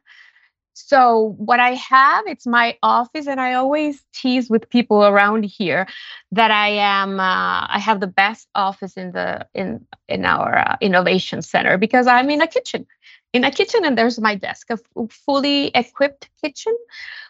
So 0.73 1.35
what 1.37 1.59
I 1.59 1.73
have, 1.73 2.27
it's 2.27 2.45
my 2.45 2.77
office, 2.83 3.27
and 3.27 3.41
I 3.41 3.53
always 3.53 4.03
tease 4.13 4.49
with 4.49 4.69
people 4.69 5.03
around 5.03 5.45
here 5.45 5.87
that 6.31 6.51
I 6.51 6.69
am. 6.69 7.19
Uh, 7.19 7.65
I 7.67 7.79
have 7.79 7.99
the 7.99 8.07
best 8.07 8.47
office 8.55 8.97
in 8.97 9.11
the 9.11 9.47
in 9.53 9.85
in 10.07 10.25
our 10.25 10.59
uh, 10.59 10.77
innovation 10.79 11.41
center 11.41 11.77
because 11.77 12.07
I'm 12.07 12.29
in 12.29 12.41
a 12.41 12.47
kitchen, 12.47 12.85
in 13.33 13.43
a 13.43 13.51
kitchen, 13.51 13.85
and 13.85 13.97
there's 13.97 14.19
my 14.19 14.35
desk, 14.35 14.69
a 14.69 14.77
fully 15.07 15.67
equipped 15.67 16.29
kitchen, 16.41 16.75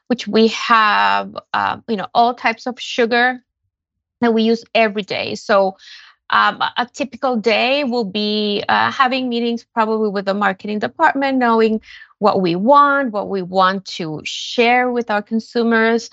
which 0.08 0.28
we 0.28 0.48
have, 0.50 1.36
uh, 1.54 1.78
you 1.88 1.96
know, 1.96 2.08
all 2.14 2.34
types 2.34 2.66
of 2.66 2.80
sugar 2.80 3.44
that 4.22 4.34
we 4.34 4.44
use 4.44 4.64
every 4.74 5.04
day. 5.04 5.36
So 5.36 5.78
um, 6.32 6.62
a 6.78 6.88
typical 6.92 7.36
day 7.36 7.84
will 7.84 8.06
be 8.06 8.64
uh, 8.70 8.92
having 8.92 9.30
meetings 9.30 9.64
probably 9.64 10.10
with 10.10 10.26
the 10.26 10.34
marketing 10.34 10.80
department, 10.80 11.38
knowing 11.38 11.82
what 12.20 12.42
we 12.42 12.56
want, 12.56 13.12
what 13.12 13.30
we 13.30 13.42
want 13.42 13.86
to 13.86 14.22
share 14.24 14.92
with 14.92 15.12
our 15.12 15.22
consumers, 15.22 16.10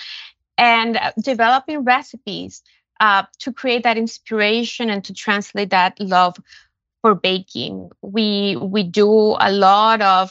and 0.56 0.96
uh, 0.96 1.12
developing 1.22 1.84
recipes 1.84 2.62
uh, 3.00 3.22
to 3.38 3.52
create 3.52 3.84
that 3.84 3.96
inspiration 3.96 4.90
and 4.90 5.04
to 5.04 5.14
translate 5.14 5.70
that 5.70 5.98
love 6.00 6.36
for 7.08 7.14
baking. 7.14 7.90
We 8.02 8.56
we 8.56 8.82
do 8.82 9.36
a 9.40 9.50
lot 9.50 10.02
of 10.02 10.30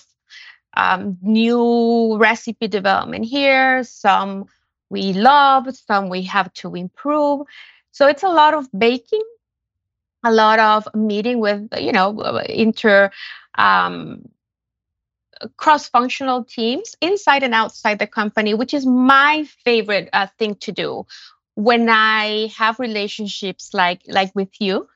um, 0.76 1.18
new 1.24 2.18
recipe 2.20 2.68
development 2.68 3.26
here. 3.26 3.84
Some 3.84 4.46
we 4.90 5.14
love, 5.14 5.76
some 5.76 6.10
we 6.10 6.22
have 6.24 6.54
to 6.62 6.76
improve. 6.76 7.48
So 7.92 8.08
it's 8.08 8.24
a 8.24 8.30
lot 8.30 8.54
of 8.54 8.68
baking 8.78 9.24
a 10.24 10.32
lot 10.32 10.60
of 10.60 10.88
meeting 10.94 11.40
with 11.40 11.68
you 11.78 11.92
know 11.92 12.38
inter 12.50 13.10
um, 13.58 14.30
cross-functional 15.58 16.44
teams 16.44 16.96
inside 17.02 17.44
and 17.44 17.54
outside 17.54 18.00
the 18.00 18.08
company 18.08 18.54
which 18.54 18.74
is 18.74 18.86
my 18.86 19.46
favorite 19.64 20.10
uh, 20.14 20.28
thing 20.40 20.56
to 20.56 20.72
do 20.72 21.06
when 21.54 21.88
i 21.90 22.52
have 22.58 22.80
relationships 22.80 23.70
like 23.74 24.02
like 24.08 24.32
with 24.36 24.50
you 24.60 24.88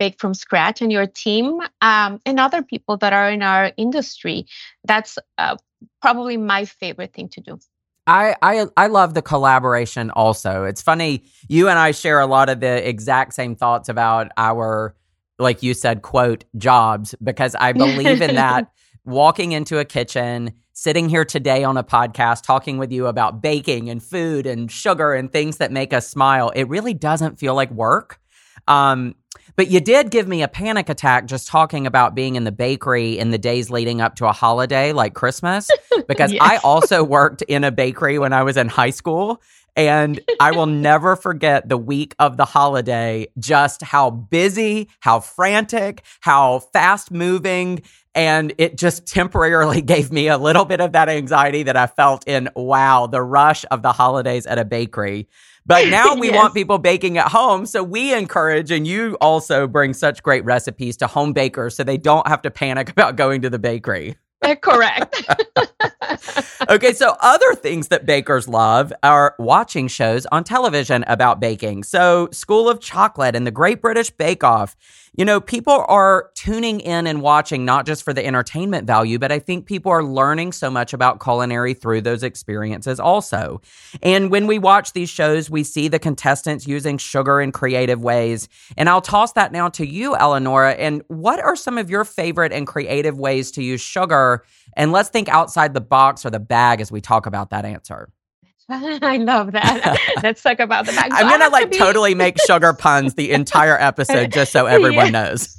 bake 0.00 0.18
from 0.18 0.34
scratch 0.34 0.82
and 0.82 0.90
your 0.90 1.06
team 1.06 1.60
um, 1.82 2.20
and 2.26 2.40
other 2.40 2.62
people 2.62 2.96
that 2.96 3.12
are 3.12 3.30
in 3.30 3.42
our 3.42 3.70
industry 3.76 4.46
that's 4.84 5.18
uh, 5.38 5.56
probably 6.02 6.36
my 6.36 6.64
favorite 6.64 7.12
thing 7.12 7.28
to 7.28 7.40
do 7.40 7.58
I, 8.06 8.34
I 8.42 8.66
I 8.76 8.86
love 8.88 9.14
the 9.14 9.22
collaboration 9.22 10.10
also. 10.10 10.64
It's 10.64 10.82
funny, 10.82 11.24
you 11.48 11.68
and 11.68 11.78
I 11.78 11.92
share 11.92 12.18
a 12.18 12.26
lot 12.26 12.48
of 12.48 12.58
the 12.58 12.88
exact 12.88 13.34
same 13.34 13.54
thoughts 13.54 13.88
about 13.88 14.32
our 14.36 14.96
like 15.38 15.62
you 15.62 15.74
said 15.74 16.02
quote 16.02 16.44
jobs 16.56 17.14
because 17.22 17.54
I 17.54 17.72
believe 17.72 18.20
in 18.20 18.34
that 18.34 18.72
walking 19.04 19.52
into 19.52 19.78
a 19.78 19.84
kitchen, 19.84 20.52
sitting 20.72 21.08
here 21.08 21.24
today 21.24 21.64
on 21.64 21.76
a 21.76 21.84
podcast 21.84 22.42
talking 22.42 22.78
with 22.78 22.92
you 22.92 23.06
about 23.06 23.42
baking 23.42 23.90
and 23.90 24.02
food 24.02 24.46
and 24.46 24.70
sugar 24.70 25.14
and 25.14 25.32
things 25.32 25.58
that 25.58 25.72
make 25.72 25.92
us 25.92 26.08
smile. 26.08 26.50
It 26.50 26.68
really 26.68 26.94
doesn't 26.94 27.38
feel 27.38 27.54
like 27.54 27.70
work. 27.70 28.20
Um, 28.68 29.14
but 29.60 29.70
you 29.70 29.78
did 29.78 30.10
give 30.10 30.26
me 30.26 30.42
a 30.42 30.48
panic 30.48 30.88
attack 30.88 31.26
just 31.26 31.46
talking 31.46 31.86
about 31.86 32.14
being 32.14 32.36
in 32.36 32.44
the 32.44 32.50
bakery 32.50 33.18
in 33.18 33.30
the 33.30 33.36
days 33.36 33.68
leading 33.68 34.00
up 34.00 34.14
to 34.14 34.26
a 34.26 34.32
holiday 34.32 34.94
like 34.94 35.12
Christmas, 35.12 35.68
because 36.08 36.32
yes. 36.32 36.40
I 36.42 36.56
also 36.64 37.04
worked 37.04 37.42
in 37.42 37.62
a 37.62 37.70
bakery 37.70 38.18
when 38.18 38.32
I 38.32 38.42
was 38.42 38.56
in 38.56 38.68
high 38.68 38.88
school. 38.88 39.42
And 39.76 40.18
I 40.40 40.52
will 40.52 40.64
never 40.88 41.14
forget 41.14 41.68
the 41.68 41.76
week 41.76 42.14
of 42.18 42.38
the 42.38 42.46
holiday, 42.46 43.26
just 43.38 43.82
how 43.82 44.08
busy, 44.08 44.88
how 45.00 45.20
frantic, 45.20 46.04
how 46.20 46.60
fast 46.60 47.10
moving. 47.10 47.82
And 48.14 48.54
it 48.56 48.78
just 48.78 49.06
temporarily 49.06 49.82
gave 49.82 50.10
me 50.10 50.28
a 50.28 50.38
little 50.38 50.64
bit 50.64 50.80
of 50.80 50.92
that 50.92 51.10
anxiety 51.10 51.64
that 51.64 51.76
I 51.76 51.86
felt 51.86 52.26
in, 52.26 52.48
wow, 52.56 53.08
the 53.08 53.20
rush 53.20 53.66
of 53.70 53.82
the 53.82 53.92
holidays 53.92 54.46
at 54.46 54.58
a 54.58 54.64
bakery. 54.64 55.28
But 55.66 55.88
now 55.88 56.14
we 56.18 56.28
yes. 56.28 56.36
want 56.36 56.54
people 56.54 56.78
baking 56.78 57.18
at 57.18 57.28
home. 57.28 57.66
So 57.66 57.82
we 57.82 58.14
encourage, 58.14 58.70
and 58.70 58.86
you 58.86 59.16
also 59.20 59.66
bring 59.66 59.94
such 59.94 60.22
great 60.22 60.44
recipes 60.44 60.96
to 60.98 61.06
home 61.06 61.32
bakers 61.32 61.76
so 61.76 61.84
they 61.84 61.98
don't 61.98 62.26
have 62.26 62.42
to 62.42 62.50
panic 62.50 62.90
about 62.90 63.16
going 63.16 63.42
to 63.42 63.50
the 63.50 63.58
bakery. 63.58 64.16
Uh, 64.42 64.54
correct. 64.54 65.22
okay, 66.70 66.92
so 66.92 67.16
other 67.20 67.54
things 67.54 67.88
that 67.88 68.06
bakers 68.06 68.46
love 68.46 68.92
are 69.02 69.34
watching 69.38 69.88
shows 69.88 70.24
on 70.26 70.44
television 70.44 71.04
about 71.08 71.40
baking. 71.40 71.82
So, 71.82 72.28
School 72.30 72.68
of 72.68 72.80
Chocolate 72.80 73.34
and 73.34 73.46
the 73.46 73.50
Great 73.50 73.80
British 73.80 74.10
Bake 74.10 74.44
Off. 74.44 74.76
You 75.16 75.24
know, 75.24 75.40
people 75.40 75.84
are 75.88 76.30
tuning 76.34 76.78
in 76.78 77.08
and 77.08 77.20
watching 77.20 77.64
not 77.64 77.84
just 77.84 78.04
for 78.04 78.12
the 78.12 78.24
entertainment 78.24 78.86
value, 78.86 79.18
but 79.18 79.32
I 79.32 79.40
think 79.40 79.66
people 79.66 79.90
are 79.90 80.04
learning 80.04 80.52
so 80.52 80.70
much 80.70 80.92
about 80.92 81.20
culinary 81.20 81.74
through 81.74 82.02
those 82.02 82.22
experiences 82.22 83.00
also. 83.00 83.60
And 84.02 84.30
when 84.30 84.46
we 84.46 84.60
watch 84.60 84.92
these 84.92 85.10
shows, 85.10 85.50
we 85.50 85.64
see 85.64 85.88
the 85.88 85.98
contestants 85.98 86.66
using 86.66 86.96
sugar 86.96 87.40
in 87.40 87.50
creative 87.50 88.00
ways. 88.00 88.48
And 88.76 88.88
I'll 88.88 89.00
toss 89.00 89.32
that 89.32 89.50
now 89.50 89.68
to 89.70 89.86
you, 89.86 90.14
Eleonora. 90.14 90.74
And 90.74 91.02
what 91.08 91.40
are 91.40 91.56
some 91.56 91.76
of 91.76 91.90
your 91.90 92.04
favorite 92.04 92.52
and 92.52 92.66
creative 92.66 93.18
ways 93.18 93.50
to 93.52 93.64
use 93.64 93.80
sugar? 93.80 94.44
And 94.74 94.92
let's 94.92 95.08
think 95.08 95.28
outside 95.28 95.74
the 95.74 95.80
box 95.80 96.24
or 96.24 96.30
the 96.30 96.40
bag 96.40 96.80
as 96.80 96.90
we 96.90 97.00
talk 97.00 97.26
about 97.26 97.50
that 97.50 97.64
answer. 97.64 98.10
I 98.70 99.16
love 99.16 99.50
that. 99.52 99.98
Let's 100.22 100.42
talk 100.42 100.60
about 100.60 100.86
the 100.86 100.92
bag. 100.92 101.10
I'm 101.12 101.28
gonna 101.28 101.50
like 101.50 101.72
be... 101.72 101.78
totally 101.78 102.14
make 102.14 102.40
sugar 102.40 102.72
puns 102.72 103.14
the 103.14 103.32
entire 103.32 103.76
episode 103.76 104.30
just 104.32 104.52
so 104.52 104.66
everyone 104.66 105.10
knows. 105.10 105.58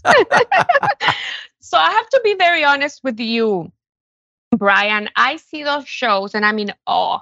so 1.60 1.78
I 1.78 1.92
have 1.92 2.10
to 2.10 2.22
be 2.24 2.36
very 2.36 2.64
honest 2.64 3.02
with 3.04 3.20
you, 3.20 3.70
Brian. 4.56 5.10
I 5.18 5.36
see 5.36 5.64
those 5.64 5.86
shows 5.90 6.34
and 6.34 6.46
I'm 6.46 6.58
in 6.58 6.74
awe 6.88 7.20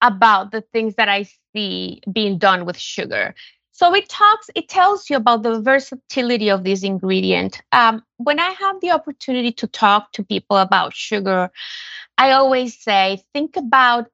about 0.00 0.52
the 0.52 0.60
things 0.60 0.94
that 0.94 1.08
I 1.08 1.28
see 1.52 2.00
being 2.12 2.38
done 2.38 2.64
with 2.64 2.78
sugar. 2.78 3.34
So 3.80 3.94
it 3.94 4.10
talks, 4.10 4.50
it 4.54 4.68
tells 4.68 5.08
you 5.08 5.16
about 5.16 5.42
the 5.42 5.58
versatility 5.62 6.50
of 6.50 6.64
this 6.64 6.82
ingredient. 6.82 7.62
Um, 7.72 8.02
when 8.18 8.38
I 8.38 8.50
have 8.50 8.78
the 8.82 8.90
opportunity 8.90 9.52
to 9.52 9.66
talk 9.66 10.12
to 10.12 10.22
people 10.22 10.58
about 10.58 10.94
sugar, 10.94 11.50
I 12.18 12.32
always 12.32 12.78
say, 12.78 13.22
think 13.32 13.56
about 13.56 14.10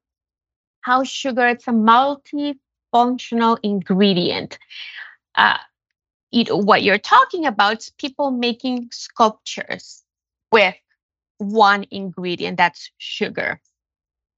how 0.82 1.02
sugar 1.02 1.48
it's 1.48 1.66
a 1.66 1.72
multifunctional 1.72 3.58
ingredient. 3.64 4.56
Uh, 5.34 5.58
what 6.48 6.84
you're 6.84 6.98
talking 6.98 7.44
about 7.44 7.78
is 7.78 7.90
people 7.98 8.30
making 8.30 8.90
sculptures 8.92 10.04
with 10.52 10.76
one 11.38 11.86
ingredient 11.90 12.56
that's 12.56 12.88
sugar. 12.98 13.60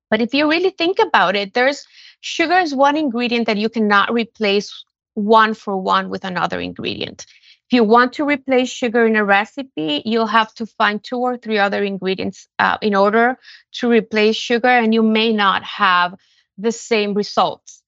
But 0.08 0.22
if 0.22 0.32
you 0.32 0.48
really 0.48 0.70
think 0.70 0.98
about 0.98 1.36
it, 1.36 1.52
there's 1.52 1.86
sugar 2.22 2.60
is 2.60 2.74
one 2.74 2.96
ingredient 2.96 3.46
that 3.46 3.58
you 3.58 3.68
cannot 3.68 4.10
replace 4.10 4.86
one 5.18 5.54
for 5.54 5.76
one 5.76 6.08
with 6.08 6.24
another 6.24 6.60
ingredient. 6.60 7.26
If 7.66 7.74
you 7.74 7.84
want 7.84 8.14
to 8.14 8.24
replace 8.24 8.70
sugar 8.70 9.06
in 9.06 9.16
a 9.16 9.24
recipe, 9.24 10.02
you'll 10.06 10.26
have 10.26 10.54
to 10.54 10.64
find 10.64 11.02
two 11.04 11.18
or 11.18 11.36
three 11.36 11.58
other 11.58 11.84
ingredients 11.84 12.48
uh, 12.58 12.78
in 12.80 12.94
order 12.94 13.38
to 13.72 13.90
replace 13.90 14.36
sugar, 14.36 14.68
and 14.68 14.94
you 14.94 15.02
may 15.02 15.32
not 15.32 15.62
have 15.64 16.14
the 16.56 16.72
same 16.72 17.12
results 17.12 17.82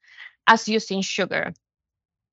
as 0.46 0.68
using 0.68 1.00
sugar. 1.00 1.54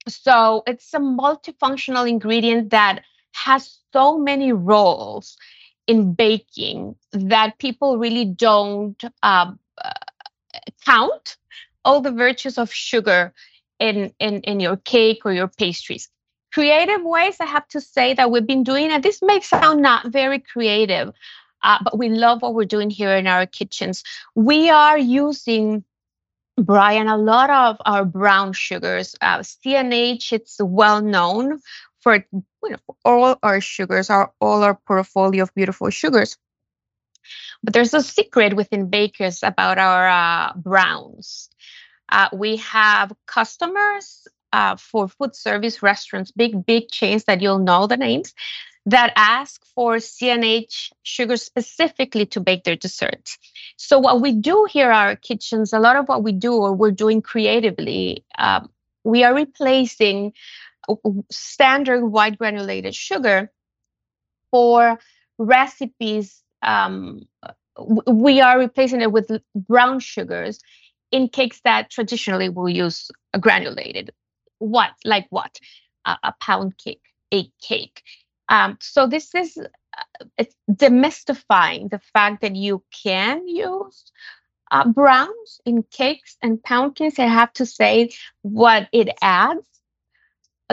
So 0.08 0.64
it's 0.68 0.94
a 0.94 1.00
multifunctional 1.00 2.10
ingredient 2.10 2.72
that 2.72 3.04
has 3.34 3.80
so 3.94 4.18
many 4.18 4.52
roles 4.52 5.38
in 5.86 6.14
baking 6.14 6.96
that 7.12 7.60
people 7.60 7.98
really 7.98 8.26
don't 8.26 9.02
um, 9.24 9.60
uh, 9.84 9.92
count 10.86 11.38
all 11.86 12.02
the 12.02 12.12
virtues 12.12 12.58
of 12.58 12.72
sugar 12.72 13.34
in, 13.80 14.14
in, 14.20 14.42
in 14.42 14.60
your 14.60 14.78
cake 14.78 15.22
or 15.26 15.34
your 15.34 15.48
pastries. 15.48 16.10
Creative 16.54 17.04
ways, 17.04 17.38
I 17.40 17.46
have 17.46 17.68
to 17.70 17.82
say 17.82 18.14
that 18.14 18.32
we've 18.32 18.48
been 18.48 18.64
doing, 18.64 18.92
and 18.92 19.04
this 19.04 19.22
may 19.22 19.40
sound 19.42 19.82
not 19.82 20.08
very 20.08 20.40
creative, 20.40 21.12
uh, 21.64 21.78
but 21.84 21.98
we 21.98 22.10
love 22.10 22.42
what 22.42 22.54
we're 22.54 22.66
doing 22.66 22.90
here 22.90 23.16
in 23.16 23.28
our 23.28 23.46
kitchens. 23.46 24.04
We 24.36 24.70
are 24.70 24.98
using 24.98 25.84
Brian, 26.58 27.08
a 27.08 27.18
lot 27.18 27.52
of 27.52 27.78
our 27.86 28.04
brown 28.04 28.54
sugars, 28.54 29.16
uh, 29.22 29.44
C&H, 29.44 30.34
it's 30.34 30.58
well 30.60 31.02
known 31.02 31.60
for 32.00 32.26
you 32.34 32.44
know, 32.64 32.78
all 33.06 33.38
our 33.44 33.62
sugars, 33.62 34.10
our 34.10 34.32
all 34.42 34.64
our 34.64 34.76
portfolio 34.88 35.44
of 35.44 35.54
beautiful 35.54 35.90
sugars. 35.90 36.38
But 37.64 37.74
there's 37.74 37.94
a 37.94 38.02
secret 38.02 38.56
within 38.56 38.90
bakers 38.90 39.44
about 39.44 39.78
our 39.78 40.08
uh, 40.08 40.54
browns. 40.56 41.50
Uh, 42.10 42.30
we 42.34 42.58
have 42.58 43.12
customers 43.26 44.28
uh, 44.54 44.76
for 44.76 45.08
food 45.08 45.36
service 45.36 45.84
restaurants, 45.84 46.32
big, 46.32 46.66
big 46.66 46.90
chains 46.90 47.26
that 47.26 47.42
you'll 47.42 47.60
know 47.60 47.88
the 47.88 47.98
names, 47.98 48.34
that 48.86 49.12
ask 49.18 49.66
for 49.76 50.00
C&H 50.00 50.92
sugar 51.04 51.36
specifically 51.36 52.26
to 52.28 52.40
bake 52.40 52.64
their 52.64 52.78
desserts. 52.78 53.38
So 53.76 54.00
what 54.00 54.22
we 54.22 54.32
do 54.32 54.68
here 54.70 54.92
at 54.92 55.08
our 55.08 55.16
kitchens, 55.16 55.74
a 55.74 55.80
lot 55.80 55.98
of 55.98 56.08
what 56.08 56.24
we 56.24 56.32
do 56.32 56.54
or 56.54 56.74
we're 56.74 56.92
doing 56.92 57.22
creatively, 57.22 58.24
um, 58.38 58.70
we 59.04 59.24
are 59.24 59.34
replacing 59.34 60.34
standard 61.30 62.06
white 62.06 62.38
granulated 62.38 62.96
sugar 62.96 63.52
for 64.52 64.98
recipes 65.38 66.42
um, 66.62 67.28
we 68.08 68.42
are 68.42 68.58
replacing 68.58 69.02
it 69.02 69.12
with 69.12 69.32
brown 69.56 70.00
sugars 70.00 70.60
in 71.12 71.30
cakes 71.30 71.62
that 71.64 71.90
traditionally 71.90 72.50
will 72.50 72.70
use 72.70 73.10
a 73.34 73.40
granulated. 73.40 74.12
What, 74.60 74.92
like 75.06 75.28
what? 75.30 75.60
A, 76.06 76.34
pound 76.40 76.78
cake, 76.78 77.02
a 77.34 77.50
cake. 77.62 78.02
Um, 78.48 78.78
so 78.80 79.08
this 79.08 79.36
is 79.36 79.58
uh, 79.58 80.26
it's 80.38 80.56
demystifying 80.72 81.90
the 81.90 82.00
fact 82.14 82.42
that 82.42 82.56
you 82.56 82.82
can 83.04 83.46
use 83.46 84.10
uh, 84.72 84.88
browns 84.88 85.60
in 85.66 85.84
cakes 85.84 86.38
and 86.42 86.64
pound 86.64 86.96
cakes. 86.96 87.20
I 87.20 87.26
have 87.26 87.52
to 87.54 87.66
say 87.66 88.12
what 88.42 88.88
it 88.94 89.10
adds 89.22 89.68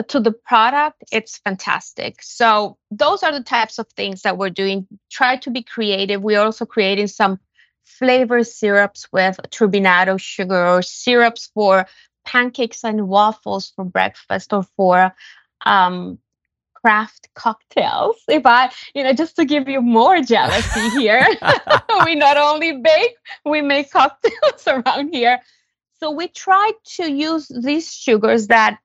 to 0.07 0.19
the 0.19 0.31
product 0.31 1.03
it's 1.11 1.37
fantastic 1.37 2.21
so 2.21 2.77
those 2.91 3.23
are 3.23 3.31
the 3.31 3.43
types 3.43 3.79
of 3.79 3.87
things 3.95 4.23
that 4.23 4.37
we're 4.37 4.49
doing 4.49 4.85
try 5.09 5.37
to 5.37 5.49
be 5.49 5.63
creative 5.63 6.21
we're 6.21 6.41
also 6.41 6.65
creating 6.65 7.07
some 7.07 7.39
flavor 7.85 8.43
syrups 8.43 9.07
with 9.11 9.39
turbinado 9.49 10.19
sugar 10.19 10.67
or 10.67 10.81
syrups 10.81 11.49
for 11.53 11.85
pancakes 12.25 12.83
and 12.83 13.07
waffles 13.07 13.71
for 13.75 13.85
breakfast 13.85 14.51
or 14.51 14.63
for 14.75 15.13
um, 15.65 16.19
craft 16.73 17.29
cocktails. 17.35 18.17
If 18.27 18.45
I, 18.45 18.71
you 18.93 19.03
know, 19.03 19.13
just 19.13 19.35
to 19.37 19.45
give 19.45 19.67
you 19.69 19.81
more 19.81 20.21
jealousy 20.21 20.89
here, 20.99 21.25
we 22.05 22.15
not 22.15 22.37
only 22.37 22.77
bake, 22.77 23.15
we 23.45 23.61
make 23.61 23.91
cocktails 23.91 24.67
around 24.67 25.13
here. 25.13 25.39
So 25.99 26.11
we 26.11 26.27
try 26.27 26.71
to 26.97 27.11
use 27.11 27.47
these 27.47 27.91
sugars 27.93 28.47
that 28.47 28.79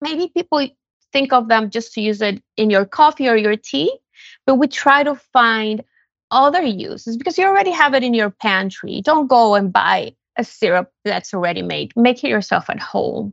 maybe 0.00 0.28
people 0.28 0.68
think 1.12 1.32
of 1.32 1.48
them 1.48 1.70
just 1.70 1.94
to 1.94 2.00
use 2.00 2.20
it 2.20 2.42
in 2.56 2.70
your 2.70 2.84
coffee 2.84 3.28
or 3.28 3.36
your 3.36 3.56
tea, 3.56 3.96
but 4.44 4.56
we 4.56 4.68
try 4.68 5.02
to 5.02 5.14
find 5.14 5.82
other 6.30 6.62
uses 6.62 7.16
because 7.16 7.38
you 7.38 7.46
already 7.46 7.70
have 7.70 7.94
it 7.94 8.02
in 8.02 8.14
your 8.14 8.30
pantry. 8.30 9.00
Don't 9.02 9.26
go 9.26 9.54
and 9.54 9.72
buy 9.72 10.14
a 10.36 10.44
syrup 10.44 10.92
that's 11.04 11.32
already 11.32 11.62
made. 11.62 11.92
Make 11.96 12.22
it 12.24 12.28
yourself 12.28 12.68
at 12.68 12.80
home, 12.80 13.32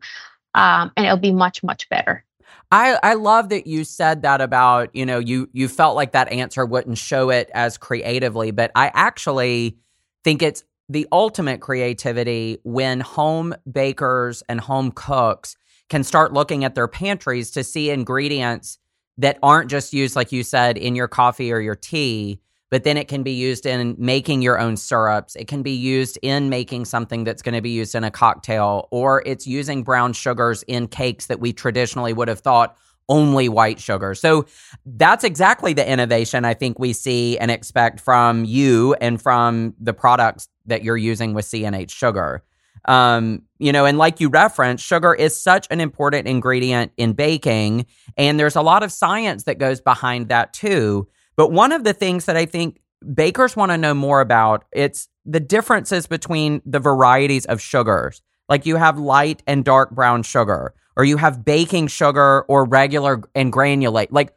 um, 0.53 0.91
and 0.95 1.05
it'll 1.05 1.17
be 1.17 1.33
much 1.33 1.63
much 1.63 1.89
better. 1.89 2.23
I, 2.71 2.97
I 3.03 3.13
love 3.13 3.49
that 3.49 3.67
you 3.67 3.83
said 3.83 4.23
that 4.23 4.41
about 4.41 4.95
you 4.95 5.05
know 5.05 5.19
you 5.19 5.49
you 5.53 5.67
felt 5.67 5.95
like 5.95 6.11
that 6.13 6.31
answer 6.31 6.65
wouldn't 6.65 6.97
show 6.97 7.29
it 7.29 7.49
as 7.53 7.77
creatively, 7.77 8.51
but 8.51 8.71
I 8.75 8.91
actually 8.93 9.77
think 10.23 10.41
it's 10.41 10.63
the 10.89 11.07
ultimate 11.11 11.61
creativity 11.61 12.59
when 12.63 12.99
home 12.99 13.53
bakers 13.71 14.43
and 14.49 14.59
home 14.59 14.91
cooks 14.91 15.55
can 15.89 16.03
start 16.03 16.33
looking 16.33 16.63
at 16.63 16.75
their 16.75 16.87
pantries 16.87 17.51
to 17.51 17.63
see 17.63 17.89
ingredients 17.89 18.77
that 19.17 19.37
aren't 19.43 19.69
just 19.69 19.93
used, 19.93 20.15
like 20.15 20.31
you 20.31 20.43
said, 20.43 20.77
in 20.77 20.95
your 20.95 21.07
coffee 21.07 21.51
or 21.51 21.59
your 21.59 21.75
tea, 21.75 22.39
but 22.73 22.85
then 22.85 22.97
it 22.97 23.07
can 23.07 23.21
be 23.21 23.33
used 23.33 23.67
in 23.67 23.95
making 23.99 24.41
your 24.41 24.59
own 24.59 24.75
syrups. 24.75 25.35
It 25.35 25.47
can 25.47 25.61
be 25.61 25.73
used 25.73 26.17
in 26.23 26.49
making 26.49 26.85
something 26.85 27.23
that's 27.23 27.43
going 27.43 27.53
to 27.53 27.61
be 27.61 27.69
used 27.69 27.93
in 27.93 28.03
a 28.03 28.09
cocktail, 28.09 28.87
or 28.89 29.21
it's 29.27 29.45
using 29.45 29.83
brown 29.83 30.11
sugars 30.11 30.63
in 30.63 30.87
cakes 30.87 31.27
that 31.27 31.39
we 31.39 31.53
traditionally 31.53 32.13
would 32.13 32.27
have 32.29 32.39
thought 32.39 32.75
only 33.07 33.47
white 33.47 33.79
sugar. 33.79 34.15
So 34.15 34.47
that's 34.87 35.23
exactly 35.23 35.73
the 35.73 35.87
innovation 35.87 36.45
I 36.45 36.55
think 36.55 36.79
we 36.79 36.93
see 36.93 37.37
and 37.37 37.51
expect 37.51 37.99
from 37.99 38.43
you 38.43 38.95
and 38.95 39.21
from 39.21 39.75
the 39.79 39.93
products 39.93 40.49
that 40.65 40.83
you're 40.83 40.97
using 40.97 41.35
with 41.35 41.45
C&H 41.45 41.91
sugar. 41.91 42.43
Um, 42.85 43.43
you 43.59 43.71
know, 43.71 43.85
and 43.85 43.99
like 43.99 44.19
you 44.19 44.29
referenced, 44.29 44.83
sugar 44.83 45.13
is 45.13 45.39
such 45.39 45.67
an 45.69 45.79
important 45.79 46.27
ingredient 46.27 46.91
in 46.97 47.13
baking, 47.13 47.85
and 48.17 48.39
there's 48.39 48.55
a 48.55 48.63
lot 48.63 48.81
of 48.81 48.91
science 48.91 49.43
that 49.43 49.59
goes 49.59 49.79
behind 49.79 50.29
that 50.29 50.53
too. 50.53 51.07
But 51.35 51.51
one 51.51 51.71
of 51.71 51.83
the 51.83 51.93
things 51.93 52.25
that 52.25 52.37
I 52.37 52.45
think 52.45 52.79
bakers 53.13 53.55
want 53.55 53.71
to 53.71 53.77
know 53.77 53.93
more 53.93 54.21
about 54.21 54.65
it's 54.71 55.09
the 55.25 55.39
differences 55.39 56.07
between 56.07 56.61
the 56.65 56.79
varieties 56.79 57.45
of 57.45 57.61
sugars. 57.61 58.21
Like 58.49 58.65
you 58.65 58.75
have 58.75 58.99
light 58.99 59.41
and 59.47 59.63
dark 59.63 59.91
brown 59.91 60.23
sugar, 60.23 60.73
or 60.95 61.05
you 61.05 61.17
have 61.17 61.45
baking 61.45 61.87
sugar 61.87 62.41
or 62.47 62.65
regular 62.65 63.21
and 63.33 63.51
granulate. 63.51 64.09
Like 64.11 64.33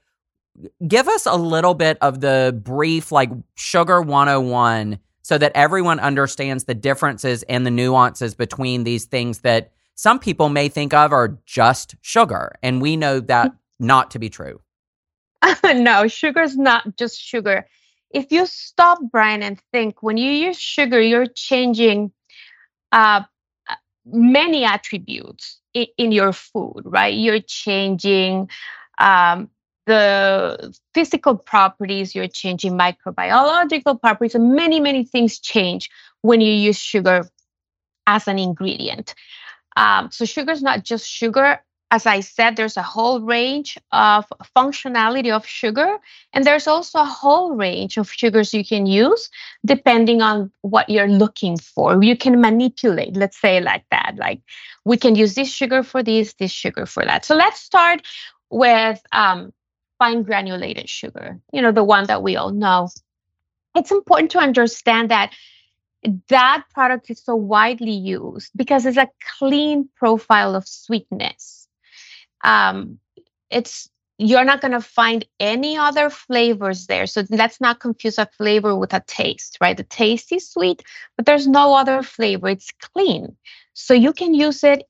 give 0.86 1.08
us 1.08 1.26
a 1.26 1.36
little 1.36 1.74
bit 1.74 1.98
of 2.00 2.20
the 2.20 2.58
brief 2.62 3.12
like 3.12 3.30
sugar 3.56 4.00
101 4.00 4.98
so 5.22 5.38
that 5.38 5.52
everyone 5.54 5.98
understands 6.00 6.64
the 6.64 6.74
differences 6.74 7.42
and 7.44 7.66
the 7.66 7.70
nuances 7.70 8.34
between 8.34 8.84
these 8.84 9.06
things 9.06 9.40
that 9.40 9.72
some 9.96 10.18
people 10.18 10.48
may 10.48 10.68
think 10.68 10.94
of 10.94 11.12
are 11.12 11.36
just 11.46 11.96
sugar. 12.00 12.52
And 12.62 12.80
we 12.80 12.96
know 12.96 13.20
that 13.20 13.50
mm. 13.50 13.56
not 13.80 14.10
to 14.12 14.18
be 14.18 14.28
true. 14.28 14.60
no, 15.64 16.08
sugar 16.08 16.42
is 16.42 16.56
not 16.56 16.96
just 16.96 17.20
sugar. 17.20 17.66
If 18.10 18.30
you 18.30 18.46
stop, 18.46 18.98
Brian, 19.10 19.42
and 19.42 19.60
think 19.72 20.02
when 20.02 20.16
you 20.16 20.30
use 20.30 20.58
sugar, 20.58 21.00
you're 21.00 21.26
changing 21.26 22.12
uh, 22.92 23.22
many 24.06 24.64
attributes 24.64 25.60
in, 25.74 25.86
in, 25.98 26.12
your 26.12 26.32
food, 26.32 26.82
right? 26.84 27.14
You're 27.14 27.40
changing 27.40 28.48
um, 28.98 29.50
the 29.86 30.74
physical 30.94 31.36
properties, 31.36 32.14
you're 32.14 32.28
changing 32.28 32.78
microbiological 32.78 34.00
properties, 34.00 34.34
and 34.34 34.54
many, 34.54 34.80
many 34.80 35.04
things 35.04 35.38
change 35.38 35.90
when 36.22 36.40
you 36.40 36.52
use 36.52 36.78
sugar 36.78 37.28
as 38.06 38.28
an 38.28 38.38
ingredient. 38.38 39.14
Um, 39.76 40.10
so, 40.10 40.24
sugar 40.24 40.52
is 40.52 40.62
not 40.62 40.84
just 40.84 41.06
sugar. 41.06 41.60
As 41.92 42.04
I 42.04 42.18
said, 42.20 42.56
there's 42.56 42.76
a 42.76 42.82
whole 42.82 43.20
range 43.20 43.78
of 43.92 44.24
functionality 44.56 45.30
of 45.30 45.46
sugar, 45.46 45.98
and 46.32 46.44
there's 46.44 46.66
also 46.66 46.98
a 46.98 47.04
whole 47.04 47.54
range 47.54 47.96
of 47.96 48.10
sugars 48.10 48.52
you 48.52 48.64
can 48.64 48.86
use 48.86 49.30
depending 49.64 50.20
on 50.20 50.50
what 50.62 50.88
you're 50.88 51.08
looking 51.08 51.56
for. 51.56 52.02
You 52.02 52.16
can 52.16 52.40
manipulate, 52.40 53.16
let's 53.16 53.40
say 53.40 53.60
like 53.60 53.84
that. 53.92 54.16
Like 54.18 54.40
we 54.84 54.96
can 54.96 55.14
use 55.14 55.34
this 55.34 55.52
sugar 55.52 55.84
for 55.84 56.02
this, 56.02 56.34
this 56.34 56.50
sugar 56.50 56.86
for 56.86 57.04
that. 57.04 57.24
So 57.24 57.36
let's 57.36 57.60
start 57.60 58.02
with 58.50 59.00
um, 59.12 59.52
fine 59.98 60.24
granulated 60.24 60.88
sugar, 60.88 61.38
you 61.52 61.62
know, 61.62 61.72
the 61.72 61.84
one 61.84 62.06
that 62.06 62.22
we 62.22 62.36
all 62.36 62.50
know. 62.50 62.88
It's 63.76 63.92
important 63.92 64.32
to 64.32 64.38
understand 64.38 65.10
that 65.10 65.32
that 66.28 66.64
product 66.72 67.10
is 67.10 67.22
so 67.22 67.34
widely 67.34 67.92
used 67.92 68.50
because 68.56 68.86
it's 68.86 68.96
a 68.96 69.08
clean 69.38 69.88
profile 69.96 70.54
of 70.54 70.66
sweetness. 70.66 71.65
Um, 72.46 72.98
it's 73.50 73.90
you're 74.18 74.44
not 74.44 74.62
going 74.62 74.72
to 74.72 74.80
find 74.80 75.26
any 75.40 75.76
other 75.76 76.08
flavors 76.08 76.86
there. 76.86 77.06
So 77.06 77.24
let's 77.28 77.60
not 77.60 77.80
confuse 77.80 78.16
a 78.18 78.26
flavor 78.38 78.74
with 78.74 78.94
a 78.94 79.02
taste, 79.06 79.58
right? 79.60 79.76
The 79.76 79.84
taste 79.84 80.32
is 80.32 80.50
sweet, 80.50 80.82
but 81.16 81.26
there's 81.26 81.46
no 81.46 81.74
other 81.74 82.02
flavor. 82.02 82.48
It's 82.48 82.72
clean. 82.80 83.36
So 83.74 83.92
you 83.92 84.14
can 84.14 84.32
use 84.32 84.64
it 84.64 84.84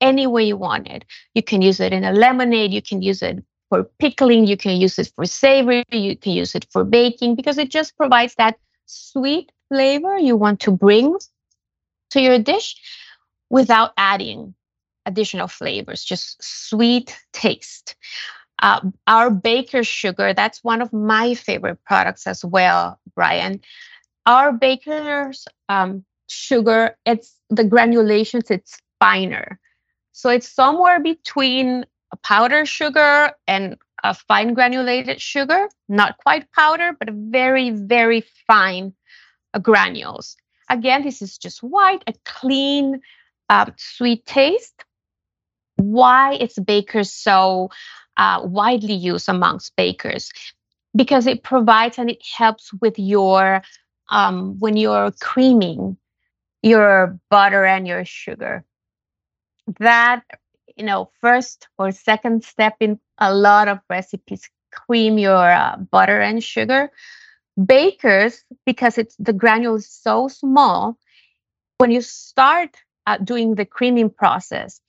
any 0.00 0.26
way 0.26 0.44
you 0.44 0.56
want 0.56 0.88
it. 0.88 1.04
You 1.34 1.42
can 1.42 1.62
use 1.62 1.78
it 1.78 1.92
in 1.92 2.02
a 2.02 2.12
lemonade, 2.12 2.72
you 2.72 2.82
can 2.82 3.02
use 3.02 3.22
it 3.22 3.42
for 3.68 3.84
pickling, 3.98 4.46
you 4.46 4.56
can 4.56 4.80
use 4.80 4.98
it 4.98 5.12
for 5.14 5.26
savory, 5.26 5.84
you 5.92 6.16
can 6.16 6.32
use 6.32 6.54
it 6.54 6.66
for 6.70 6.84
baking 6.84 7.36
because 7.36 7.58
it 7.58 7.70
just 7.70 7.96
provides 7.96 8.34
that 8.36 8.56
sweet 8.86 9.50
flavor 9.68 10.18
you 10.18 10.36
want 10.36 10.60
to 10.60 10.70
bring 10.70 11.16
to 12.10 12.20
your 12.20 12.38
dish 12.38 12.76
without 13.48 13.92
adding 13.96 14.54
additional 15.06 15.48
flavors, 15.48 16.04
just 16.04 16.42
sweet 16.42 17.16
taste. 17.32 17.96
Uh, 18.62 18.80
our 19.06 19.30
baker 19.30 19.84
sugar, 19.84 20.32
that's 20.34 20.64
one 20.64 20.82
of 20.82 20.92
my 20.92 21.34
favorite 21.34 21.78
products 21.84 22.26
as 22.26 22.44
well, 22.44 22.98
Brian. 23.14 23.60
Our 24.26 24.52
baker's 24.52 25.46
um, 25.68 26.04
sugar, 26.28 26.96
it's 27.06 27.38
the 27.50 27.64
granulations, 27.64 28.50
it's 28.50 28.78
finer. 28.98 29.60
So 30.12 30.30
it's 30.30 30.48
somewhere 30.48 31.00
between 31.00 31.84
a 32.12 32.16
powder 32.16 32.64
sugar 32.64 33.32
and 33.46 33.76
a 34.02 34.14
fine 34.14 34.54
granulated 34.54 35.20
sugar, 35.20 35.68
not 35.88 36.16
quite 36.18 36.50
powder, 36.52 36.96
but 36.98 37.10
very, 37.12 37.70
very 37.70 38.24
fine 38.46 38.94
uh, 39.52 39.58
granules. 39.58 40.36
Again, 40.70 41.02
this 41.02 41.20
is 41.22 41.36
just 41.38 41.62
white, 41.62 42.02
a 42.06 42.14
clean, 42.24 43.00
um, 43.50 43.72
sweet 43.76 44.24
taste. 44.26 44.84
Why 45.76 46.34
is 46.34 46.54
bakers 46.54 47.12
so 47.12 47.70
uh, 48.16 48.40
widely 48.44 48.94
used 48.94 49.28
amongst 49.28 49.76
bakers? 49.76 50.32
Because 50.94 51.26
it 51.26 51.42
provides 51.42 51.98
and 51.98 52.10
it 52.10 52.22
helps 52.36 52.72
with 52.80 52.98
your 52.98 53.62
um, 54.08 54.58
when 54.58 54.76
you're 54.76 55.12
creaming 55.20 55.96
your 56.62 57.18
butter 57.30 57.64
and 57.64 57.86
your 57.86 58.04
sugar. 58.04 58.64
That 59.78 60.22
you 60.76 60.84
know, 60.84 61.10
first 61.20 61.68
or 61.78 61.90
second 61.90 62.44
step 62.44 62.76
in 62.80 63.00
a 63.18 63.34
lot 63.34 63.68
of 63.68 63.80
recipes, 63.88 64.48
cream 64.72 65.18
your 65.18 65.50
uh, 65.50 65.76
butter 65.76 66.20
and 66.20 66.42
sugar. 66.42 66.90
Bakers, 67.64 68.44
because 68.66 68.98
it's 68.98 69.16
the 69.18 69.32
granule 69.32 69.76
is 69.76 69.88
so 69.88 70.28
small, 70.28 70.98
when 71.78 71.90
you 71.90 72.02
start 72.02 72.76
uh, 73.06 73.16
doing 73.18 73.54
the 73.54 73.64
creaming 73.64 74.10
process, 74.10 74.80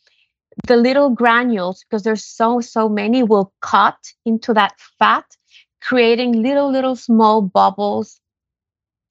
the 0.65 0.77
little 0.77 1.09
granules, 1.09 1.83
because 1.83 2.03
there's 2.03 2.23
so 2.23 2.61
so 2.61 2.89
many, 2.89 3.23
will 3.23 3.53
cut 3.61 3.97
into 4.25 4.53
that 4.53 4.73
fat, 4.97 5.25
creating 5.81 6.41
little 6.41 6.71
little 6.71 6.95
small 6.95 7.41
bubbles 7.41 8.19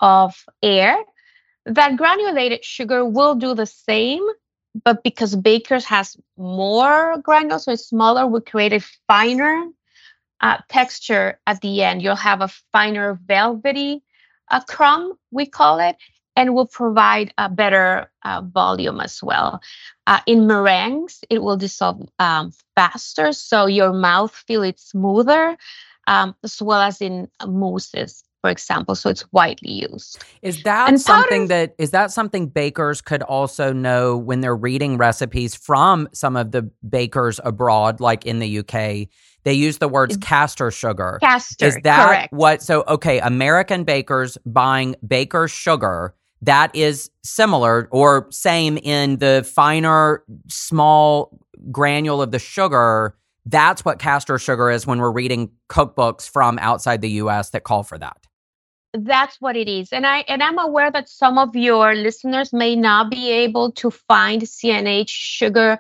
of 0.01 0.35
air. 0.63 0.97
That 1.65 1.97
granulated 1.97 2.65
sugar 2.65 3.05
will 3.05 3.35
do 3.35 3.55
the 3.55 3.67
same, 3.67 4.23
but 4.85 5.03
because 5.03 5.37
Baker's 5.37 5.85
has 5.85 6.17
more 6.37 7.19
granules, 7.23 7.65
so 7.65 7.73
it's 7.73 7.89
smaller, 7.89 8.27
we 8.27 8.41
create 8.41 8.73
a 8.73 8.81
finer 9.09 9.67
uh, 10.41 10.59
texture 10.69 11.39
at 11.47 11.61
the 11.61 11.83
end. 11.83 12.03
You'll 12.03 12.17
have 12.17 12.41
a 12.41 12.49
finer 12.73 13.19
velvety 13.27 14.03
uh, 14.51 14.61
crumb, 14.61 15.15
we 15.31 15.47
call 15.47 15.81
it, 15.81 15.97
and 16.37 16.55
will 16.55 16.67
provide 16.67 17.33
a 17.39 17.49
better 17.49 18.11
uh, 18.25 18.43
volume 18.43 19.01
as 19.01 19.23
well. 19.23 19.61
Uh, 20.07 20.21
in 20.27 20.47
meringues, 20.47 21.25
it 21.31 21.43
will 21.43 21.57
dissolve 21.57 22.09
um, 22.19 22.53
faster, 22.77 23.33
so 23.33 23.67
your 23.67 23.93
mouth 23.93 24.35
feel 24.47 24.63
it 24.63 24.79
smoother, 24.79 25.57
um, 26.07 26.37
as 26.45 26.63
well 26.63 26.81
as 26.81 27.01
in 27.01 27.29
mousses 27.47 28.23
for 28.47 28.51
example 28.51 28.95
so 28.95 29.11
it's 29.11 29.25
widely 29.33 29.73
used 29.73 30.23
is 30.43 30.63
that 30.63 30.89
and 30.89 31.01
something 31.01 31.49
that 31.49 31.75
is 31.79 31.91
that 31.91 32.13
something 32.13 32.47
bakers 32.47 33.01
could 33.01 33.23
also 33.23 33.73
know 33.73 34.17
when 34.17 34.41
they're 34.41 34.55
reading 34.55 34.97
recipes 34.97 35.57
from 35.57 36.09
some 36.13 36.37
of 36.37 36.53
the 36.53 36.63
bakers 36.89 37.41
abroad 37.43 37.99
like 37.99 38.25
in 38.25 38.39
the 38.39 38.59
uk 38.61 38.71
they 38.71 39.53
use 39.53 39.79
the 39.79 39.89
words 39.89 40.17
castor 40.19 40.71
sugar 40.71 41.19
castor 41.21 41.67
is 41.67 41.77
that 41.83 42.07
correct. 42.07 42.33
what 42.33 42.63
so 42.63 42.85
okay 42.87 43.19
american 43.19 43.83
bakers 43.83 44.39
buying 44.47 44.95
baker's 45.05 45.51
sugar 45.51 46.15
that 46.43 46.75
is 46.75 47.11
similar 47.23 47.89
or 47.91 48.27
same 48.31 48.79
in 48.79 49.19
the 49.19 49.49
finer 49.55 50.23
small 50.49 51.39
granule 51.71 52.23
of 52.23 52.31
the 52.31 52.39
sugar. 52.39 53.17
That's 53.45 53.85
what 53.85 53.99
castor 53.99 54.39
sugar 54.39 54.71
is 54.71 54.87
when 54.87 54.99
we're 54.99 55.11
reading 55.11 55.51
cookbooks 55.69 56.29
from 56.29 56.59
outside 56.59 57.01
the 57.01 57.11
US 57.11 57.51
that 57.51 57.65
call 57.65 57.83
for 57.83 57.99
that. 57.99 58.17
That's 58.93 59.41
what 59.41 59.57
it 59.57 59.69
is. 59.69 59.93
And 59.93 60.07
i 60.07 60.25
and 60.29 60.43
i'm 60.43 60.59
aware 60.59 60.91
that 60.91 61.09
some 61.09 61.39
of 61.39 61.55
your 61.55 61.95
listeners 61.95 62.53
may 62.53 62.77
not 62.77 63.11
be 63.11 63.31
able 63.31 63.73
to 63.73 63.91
find 63.91 64.49
C&H 64.49 65.11
sugar 65.11 65.79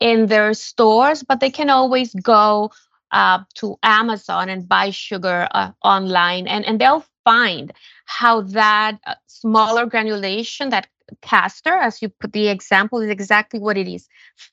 in 0.00 0.26
their 0.26 0.52
stores 0.54 1.22
but 1.22 1.40
they 1.40 1.50
can 1.50 1.70
always 1.70 2.14
go 2.14 2.70
uh, 3.12 3.38
to 3.54 3.76
amazon 3.82 4.48
and 4.48 4.68
buy 4.68 4.90
sugar 4.90 5.48
uh, 5.52 5.72
online. 5.82 6.46
And 6.46 6.64
and 6.64 6.80
they'll 6.80 7.04
find 7.26 7.72
how 8.06 8.40
that 8.40 8.98
uh, 9.06 9.14
smaller 9.26 9.84
granulation 9.84 10.70
that 10.70 10.86
caster, 11.20 11.72
as 11.72 12.00
you 12.00 12.08
put 12.08 12.32
the 12.32 12.48
example 12.48 13.00
is 13.00 13.10
exactly 13.10 13.60
what 13.60 13.76
it 13.76 13.88
is 13.88 14.08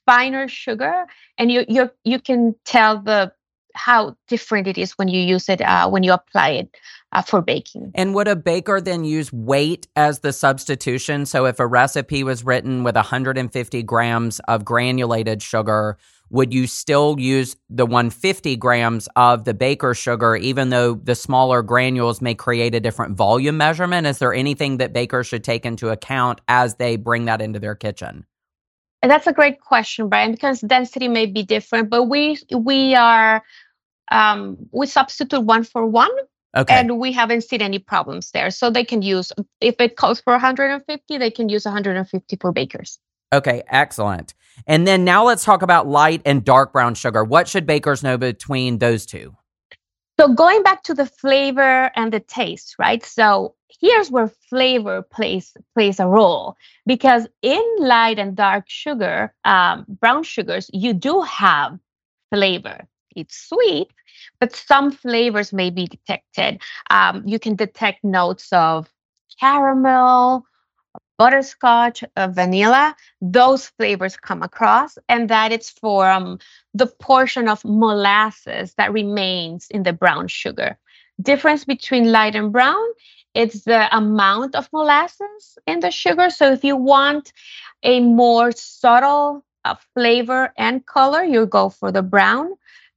finer 0.05 0.47
sugar 0.47 1.05
and 1.37 1.51
you 1.51 1.65
you 1.67 1.89
you 2.03 2.19
can 2.19 2.55
tell 2.65 2.99
the 2.99 3.31
how 3.75 4.15
different 4.27 4.67
it 4.67 4.77
is 4.77 4.91
when 4.93 5.07
you 5.07 5.19
use 5.19 5.49
it 5.49 5.61
uh, 5.61 5.89
when 5.89 6.03
you 6.03 6.13
apply 6.13 6.49
it 6.49 6.77
uh, 7.11 7.21
for 7.21 7.41
baking. 7.41 7.91
And 7.95 8.13
would 8.13 8.27
a 8.27 8.35
baker 8.35 8.79
then 8.79 9.03
use 9.03 9.31
weight 9.33 9.87
as 9.95 10.19
the 10.19 10.33
substitution? 10.33 11.25
So 11.25 11.45
if 11.45 11.59
a 11.59 11.67
recipe 11.67 12.23
was 12.23 12.43
written 12.43 12.83
with 12.83 12.95
150 12.95 13.83
grams 13.83 14.39
of 14.41 14.63
granulated 14.63 15.41
sugar, 15.41 15.97
would 16.33 16.51
you 16.51 16.65
still 16.65 17.15
use 17.19 17.55
the 17.69 17.85
150 17.85 18.55
grams 18.57 19.07
of 19.15 19.45
the 19.45 19.53
baker 19.53 19.93
sugar, 19.93 20.35
even 20.35 20.69
though 20.69 20.95
the 20.95 21.13
smaller 21.13 21.61
granules 21.61 22.21
may 22.21 22.33
create 22.33 22.73
a 22.73 22.79
different 22.79 23.15
volume 23.15 23.55
measurement? 23.55 24.07
Is 24.07 24.17
there 24.17 24.33
anything 24.33 24.77
that 24.77 24.93
bakers 24.93 25.27
should 25.27 25.43
take 25.43 25.63
into 25.63 25.89
account 25.89 26.41
as 26.47 26.75
they 26.75 26.95
bring 26.95 27.25
that 27.25 27.39
into 27.39 27.59
their 27.59 27.75
kitchen? 27.75 28.25
And 29.03 29.11
that's 29.11 29.27
a 29.27 29.33
great 29.33 29.61
question, 29.61 30.09
Brian, 30.09 30.31
because 30.31 30.59
density 30.61 31.07
may 31.07 31.27
be 31.27 31.43
different, 31.43 31.91
but 31.91 32.05
we 32.05 32.39
we 32.51 32.95
are 32.95 33.43
um, 34.11 34.57
we 34.71 34.87
substitute 34.87 35.41
one 35.41 35.63
for 35.63 35.85
one 35.85 36.11
Okay. 36.55 36.75
And 36.75 36.99
we 36.99 37.11
haven't 37.11 37.41
seen 37.41 37.63
any 37.63 37.79
problems 37.79 38.29
there. 38.29 38.51
So 38.51 38.69
they 38.69 38.83
can 38.83 39.01
use, 39.01 39.31
if 39.59 39.75
it 39.79 39.95
calls 39.95 40.21
for 40.21 40.33
150, 40.33 41.17
they 41.17 41.31
can 41.31 41.49
use 41.49 41.65
150 41.65 42.37
for 42.39 42.51
bakers. 42.51 42.99
Okay, 43.33 43.63
excellent. 43.67 44.35
And 44.67 44.85
then 44.85 45.03
now 45.03 45.25
let's 45.25 45.43
talk 45.43 45.63
about 45.63 45.87
light 45.87 46.21
and 46.23 46.45
dark 46.45 46.71
brown 46.71 46.93
sugar. 46.93 47.23
What 47.23 47.47
should 47.47 47.65
bakers 47.65 48.03
know 48.03 48.15
between 48.15 48.77
those 48.77 49.07
two? 49.07 49.35
So 50.19 50.31
going 50.31 50.61
back 50.61 50.83
to 50.83 50.93
the 50.93 51.07
flavor 51.07 51.89
and 51.95 52.13
the 52.13 52.19
taste, 52.19 52.75
right? 52.77 53.03
So 53.03 53.55
here's 53.81 54.11
where 54.11 54.27
flavor 54.49 55.01
plays 55.01 55.57
plays 55.73 55.99
a 55.99 56.05
role 56.05 56.55
because 56.85 57.27
in 57.41 57.63
light 57.79 58.19
and 58.19 58.35
dark 58.35 58.65
sugar, 58.67 59.33
um, 59.43 59.85
brown 59.99 60.21
sugars, 60.21 60.69
you 60.71 60.93
do 60.93 61.21
have 61.21 61.79
flavor. 62.31 62.87
It's 63.15 63.35
sweet, 63.49 63.87
but 64.39 64.55
some 64.55 64.91
flavors 64.91 65.51
may 65.51 65.71
be 65.71 65.87
detected. 65.87 66.61
Um, 66.91 67.23
you 67.25 67.39
can 67.39 67.55
detect 67.55 68.03
notes 68.03 68.49
of 68.51 68.87
caramel, 69.39 70.45
butterscotch, 71.17 72.03
uh, 72.15 72.27
vanilla. 72.27 72.95
Those 73.21 73.67
flavors 73.67 74.17
come 74.17 74.43
across, 74.43 74.97
and 75.09 75.29
that 75.29 75.51
it's 75.51 75.69
for 75.69 76.09
um, 76.09 76.39
the 76.73 76.87
portion 76.87 77.47
of 77.47 77.63
molasses 77.63 78.73
that 78.75 78.93
remains 78.93 79.67
in 79.69 79.83
the 79.83 79.93
brown 79.93 80.27
sugar. 80.27 80.77
Difference 81.21 81.65
between 81.65 82.11
light 82.11 82.35
and 82.35 82.51
brown 82.51 82.83
it's 83.33 83.63
the 83.63 83.95
amount 83.95 84.55
of 84.55 84.69
molasses 84.71 85.57
in 85.65 85.79
the 85.79 85.91
sugar. 85.91 86.29
So 86.29 86.51
if 86.51 86.63
you 86.63 86.75
want 86.75 87.33
a 87.81 87.99
more 87.99 88.51
subtle 88.51 89.43
uh, 89.65 89.75
flavor 89.93 90.53
and 90.57 90.85
color, 90.85 91.23
you 91.23 91.45
go 91.45 91.69
for 91.69 91.91
the 91.91 92.03
brown 92.03 92.53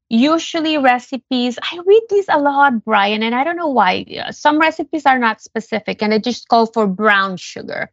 usually 0.09 0.79
recipes 0.79 1.59
i 1.63 1.79
read 1.85 2.03
these 2.11 2.27
a 2.29 2.39
lot 2.39 2.85
brian 2.85 3.23
and 3.23 3.35
i 3.35 3.43
don't 3.43 3.57
know 3.57 3.69
why. 3.69 4.05
Some 4.31 4.59
recipes 4.59 5.07
are 5.07 5.19
not 5.19 5.41
specific 5.41 6.03
and 6.03 6.13
they 6.13 6.21
just 6.21 6.49
call 6.49 6.67
for 6.67 6.87
brown 6.87 7.37
sugar. 7.37 7.91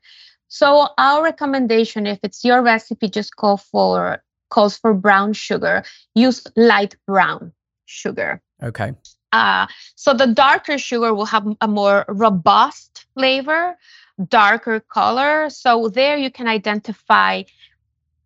So 0.48 0.90
our 0.98 1.24
recommendation 1.24 2.06
if 2.06 2.20
it's 2.24 2.44
your 2.44 2.62
recipe 2.62 3.10
just 3.10 3.36
call 3.36 3.58
for 3.58 4.22
calls 4.50 4.78
for 4.78 4.94
brown 4.94 5.34
sugar. 5.34 5.84
Use 6.14 6.46
light 6.56 6.96
brown 7.08 7.52
sugar. 7.86 8.42
Okay. 8.62 8.94
Uh, 9.32 9.66
so 9.96 10.14
the 10.14 10.28
darker 10.28 10.78
sugar 10.78 11.12
will 11.14 11.26
have 11.26 11.48
a 11.60 11.68
more 11.68 12.06
robust 12.08 13.08
flavor 13.16 13.76
darker 14.28 14.80
color. 14.80 15.50
So 15.50 15.90
there 15.90 16.18
you 16.18 16.30
can 16.30 16.48
identify 16.48 17.44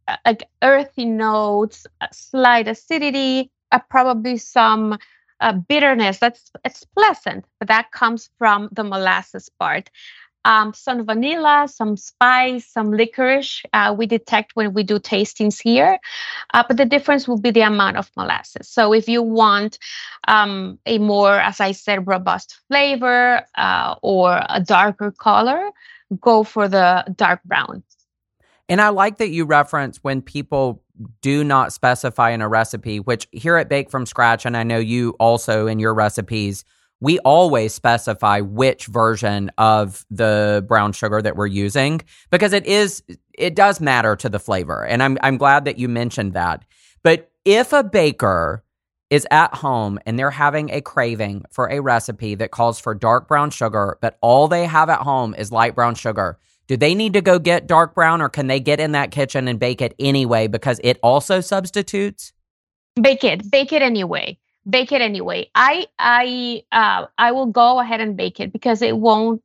uh, 0.08 0.18
like 0.26 0.44
earthy 0.62 1.06
notes 1.06 1.88
slight 2.12 2.68
acidity 2.68 3.52
uh, 3.72 3.80
probably 3.90 4.38
some 4.38 4.98
uh, 5.40 5.54
bitterness. 5.54 6.20
That's 6.20 6.52
it's 6.66 6.84
pleasant, 6.86 7.46
but 7.60 7.68
that 7.68 7.92
comes 7.92 8.30
from 8.38 8.70
the 8.72 8.84
molasses 8.84 9.50
part. 9.60 9.90
Um, 10.46 10.74
some 10.74 11.06
vanilla, 11.06 11.68
some 11.68 11.98
spice, 11.98 12.66
some 12.66 12.92
licorice. 12.94 13.64
Uh, 13.74 13.94
we 13.98 14.06
detect 14.06 14.56
when 14.56 14.74
we 14.74 14.84
do 14.84 14.98
tastings 14.98 15.62
here, 15.62 16.00
uh, 16.54 16.64
but 16.66 16.78
the 16.78 16.86
difference 16.86 17.28
will 17.28 17.40
be 17.40 17.52
the 17.52 17.62
amount 17.62 17.98
of 17.98 18.10
molasses. 18.16 18.70
So 18.70 18.94
if 18.94 19.10
you 19.10 19.22
want 19.22 19.78
um, 20.28 20.80
a 20.86 21.00
more, 21.00 21.34
as 21.34 21.60
I 21.60 21.74
said, 21.74 22.08
robust 22.08 22.60
flavor 22.70 23.42
uh, 23.58 23.96
or 24.02 24.42
a 24.48 24.62
darker 24.62 25.12
color, 25.12 25.70
go 26.22 26.44
for 26.44 26.70
the 26.70 27.04
dark 27.18 27.44
brown. 27.44 27.84
And 28.70 28.82
I 28.82 28.90
like 28.90 29.18
that 29.18 29.30
you 29.30 29.46
reference 29.46 29.98
when 30.04 30.22
people 30.22 30.84
do 31.22 31.44
not 31.44 31.72
specify 31.72 32.32
in 32.32 32.42
a 32.42 32.48
recipe, 32.50 33.00
which 33.00 33.28
here 33.32 33.56
at 33.56 33.70
Bake 33.70 33.90
from 33.90 34.06
Scratch, 34.06 34.46
and 34.46 34.58
I 34.58 34.64
know 34.64 34.80
you 34.80 35.16
also 35.20 35.68
in 35.68 35.80
your 35.80 35.94
recipes, 35.94 36.66
we 37.00 37.20
always 37.20 37.74
specify 37.74 38.42
which 38.42 38.88
version 38.88 39.52
of 39.58 40.06
the 40.10 40.66
brown 40.68 40.92
sugar 40.94 41.22
that 41.22 41.36
we're 41.36 41.46
using 41.46 42.02
because 42.32 42.54
it 42.54 42.66
is 42.66 43.04
it 43.38 43.56
does 43.56 43.80
matter 43.80 44.16
to 44.16 44.30
the 44.30 44.40
flavor. 44.40 44.84
And 44.84 45.04
I'm 45.04 45.18
I'm 45.22 45.38
glad 45.38 45.66
that 45.66 45.78
you 45.78 45.88
mentioned 45.88 46.34
that. 46.34 46.66
But 47.04 47.32
if 47.46 47.72
a 47.72 47.84
baker 47.84 48.64
is 49.10 49.28
at 49.32 49.54
home 49.54 50.00
and 50.06 50.18
they're 50.18 50.32
having 50.32 50.70
a 50.72 50.82
craving 50.82 51.46
for 51.52 51.70
a 51.70 51.80
recipe 51.80 52.36
that 52.36 52.52
calls 52.52 52.80
for 52.80 52.94
dark 52.94 53.28
brown 53.28 53.52
sugar, 53.52 53.98
but 54.02 54.18
all 54.22 54.48
they 54.48 54.66
have 54.66 54.90
at 54.90 55.00
home 55.00 55.34
is 55.36 55.52
light 55.52 55.76
brown 55.76 55.96
sugar, 55.96 56.38
do 56.68 56.76
they 56.76 56.94
need 56.94 57.14
to 57.14 57.22
go 57.22 57.40
get 57.40 57.66
dark 57.66 57.96
brown 57.96 58.22
or 58.22 58.30
can 58.30 58.48
they 58.48 58.60
get 58.60 58.80
in 58.80 58.92
that 58.92 59.12
kitchen 59.12 59.48
and 59.48 59.60
bake 59.60 59.82
it 59.82 59.96
anyway 60.00 60.48
because 60.48 60.80
it 60.84 61.00
also 61.02 61.40
substitutes? 61.40 62.34
Bake 63.02 63.24
it. 63.24 63.50
Bake 63.50 63.72
it 63.72 63.82
anyway. 63.82 64.38
Bake 64.70 64.92
it 64.92 65.02
anyway. 65.02 65.50
I 65.56 65.88
I 65.98 66.64
uh 66.72 67.06
I 67.18 67.32
will 67.32 67.46
go 67.46 67.80
ahead 67.80 68.02
and 68.02 68.18
bake 68.18 68.40
it 68.40 68.52
because 68.52 68.82
it 68.82 68.98
won't 68.98 69.42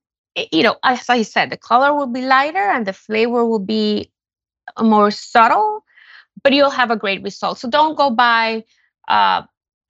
you 0.51 0.63
know, 0.63 0.77
as 0.83 1.09
I 1.09 1.23
said, 1.23 1.51
the 1.51 1.59
color 1.59 1.95
will 1.95 2.07
be 2.07 2.23
lighter 2.23 2.59
and 2.59 2.87
the 2.87 2.95
flavor 2.95 3.45
will 3.45 3.59
be 3.59 4.11
more 4.81 5.11
subtle, 5.11 5.85
but 6.43 6.55
you'll 6.55 6.71
have 6.71 6.91
a 6.91 6.97
great 6.97 7.23
result. 7.23 7.59
So 7.59 7.69
don't 7.69 7.97
go 7.97 8.11
buy 8.11 8.65
uh 9.09 9.43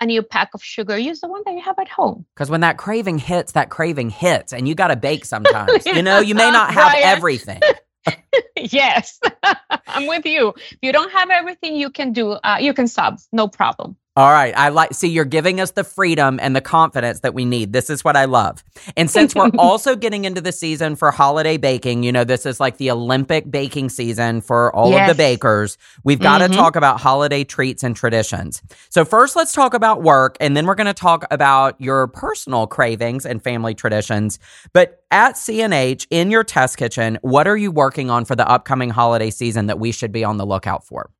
a 0.03 0.07
new 0.07 0.23
pack 0.23 0.51
of 0.55 0.63
sugar, 0.63 0.99
use 0.99 1.21
the 1.21 1.29
one 1.29 1.43
that 1.47 1.53
you 1.53 1.63
have 1.63 1.79
at 1.79 1.89
home. 1.89 2.27
Because 2.35 2.51
when 2.51 2.61
that 2.61 2.77
craving 2.77 3.19
hits, 3.19 3.53
that 3.53 3.71
craving 3.71 4.11
hits, 4.11 4.53
and 4.53 4.67
you 4.67 4.75
got 4.75 4.89
to 4.89 4.97
bake 4.97 5.25
sometimes. 5.25 5.87
you 5.87 6.03
know, 6.03 6.19
you 6.19 6.35
may 6.35 6.51
not 6.51 6.75
have 6.75 6.93
everything. 6.97 7.61
yes. 8.57 9.21
I'm 9.87 10.07
with 10.07 10.27
you. 10.27 10.55
If 10.57 10.79
you 10.83 10.93
don't 10.93 11.13
have 11.13 11.31
everything 11.31 11.77
you 11.77 11.91
can 11.91 12.13
do, 12.13 12.33
uh, 12.33 12.59
you 12.61 12.75
can 12.75 12.89
sub, 12.89 13.19
no 13.33 13.49
problem. 13.49 13.97
All 14.15 14.31
right. 14.31 14.55
I 14.55 14.69
like, 14.69 14.93
see, 14.93 15.09
you're 15.09 15.25
giving 15.25 15.59
us 15.59 15.71
the 15.71 15.85
freedom 15.85 16.39
and 16.43 16.55
the 16.55 16.61
confidence 16.61 17.21
that 17.21 17.33
we 17.33 17.47
need. 17.47 17.73
This 17.73 17.89
is 17.89 18.05
what 18.05 18.15
I 18.15 18.27
love. 18.27 18.63
And 18.95 19.11
since 19.11 19.35
we're 19.35 19.51
also 19.59 19.97
getting 19.97 20.27
into 20.27 20.43
the 20.43 20.53
season 20.53 20.97
for 20.97 21.11
holiday 21.11 21.57
baking, 21.57 22.03
you 22.03 22.13
know, 22.13 22.23
this 22.23 22.45
is 22.45 22.61
like 22.61 22.77
the 22.77 22.91
Olympic 22.91 23.51
baking 23.51 23.89
season 23.89 24.43
for 24.43 24.75
all 24.77 24.91
yes. 24.91 25.11
of 25.11 25.17
the 25.17 25.23
bakers. 25.23 25.79
We've 26.05 26.21
got 26.21 26.39
to 26.39 26.45
mm-hmm. 26.45 26.55
talk 26.55 26.77
about 26.77 27.01
holiday 27.01 27.43
treats 27.43 27.83
and 27.83 27.97
traditions. 27.97 28.61
So, 28.91 29.07
first, 29.07 29.35
let's 29.35 29.55
talk 29.55 29.73
about 29.73 30.03
work, 30.03 30.37
and 30.41 30.55
then 30.55 30.67
we're 30.67 30.75
going 30.75 30.87
to 30.89 30.93
talk 30.93 31.25
about 31.31 31.81
your 31.81 32.09
personal 32.09 32.67
cravings 32.67 33.25
and 33.25 33.43
family 33.43 33.75
traditions. 33.75 34.39
But 34.75 35.05
at 35.11 35.39
C&H 35.39 36.07
in 36.11 36.31
your 36.31 36.45
test 36.45 36.77
kitchen, 36.77 37.19
what 37.23 37.49
are 37.49 37.57
you 37.57 37.71
working 37.71 38.11
on 38.11 38.27
for 38.27 38.37
the 38.37 38.47
upcoming 38.47 38.91
holiday 38.91 39.31
season 39.31 39.67
that 39.67 39.79
we 39.79 39.91
should 39.91 40.13
be 40.13 40.23
on 40.23 40.37
the 40.37 40.45
lookout 40.45 40.85
for? 40.85 41.11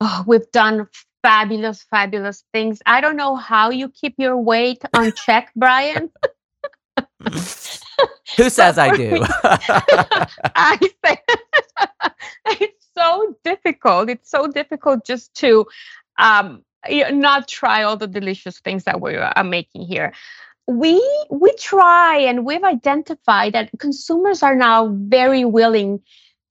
Oh, 0.00 0.24
we've 0.26 0.50
done 0.52 0.88
fabulous, 1.22 1.82
fabulous 1.90 2.44
things. 2.52 2.82
I 2.86 3.00
don't 3.00 3.16
know 3.16 3.36
how 3.36 3.70
you 3.70 3.88
keep 3.88 4.14
your 4.18 4.36
weight 4.36 4.82
on 4.94 5.12
check, 5.12 5.52
Brian. 5.56 6.10
Who 8.36 8.50
says 8.50 8.78
I 8.78 8.96
do? 8.96 9.24
I 9.44 10.78
say 11.04 11.18
it's 12.46 12.86
so 12.96 13.36
difficult. 13.44 14.10
It's 14.10 14.30
so 14.30 14.46
difficult 14.46 15.04
just 15.04 15.34
to 15.36 15.66
um, 16.18 16.62
not 16.88 17.48
try 17.48 17.82
all 17.82 17.96
the 17.96 18.06
delicious 18.06 18.60
things 18.60 18.84
that 18.84 19.00
we're 19.00 19.30
uh, 19.36 19.44
making 19.44 19.82
here. 19.82 20.12
We 20.66 21.00
we 21.30 21.52
try 21.56 22.18
and 22.18 22.44
we've 22.44 22.64
identified 22.64 23.52
that 23.54 23.70
consumers 23.78 24.42
are 24.42 24.54
now 24.54 24.88
very 24.88 25.44
willing 25.44 26.00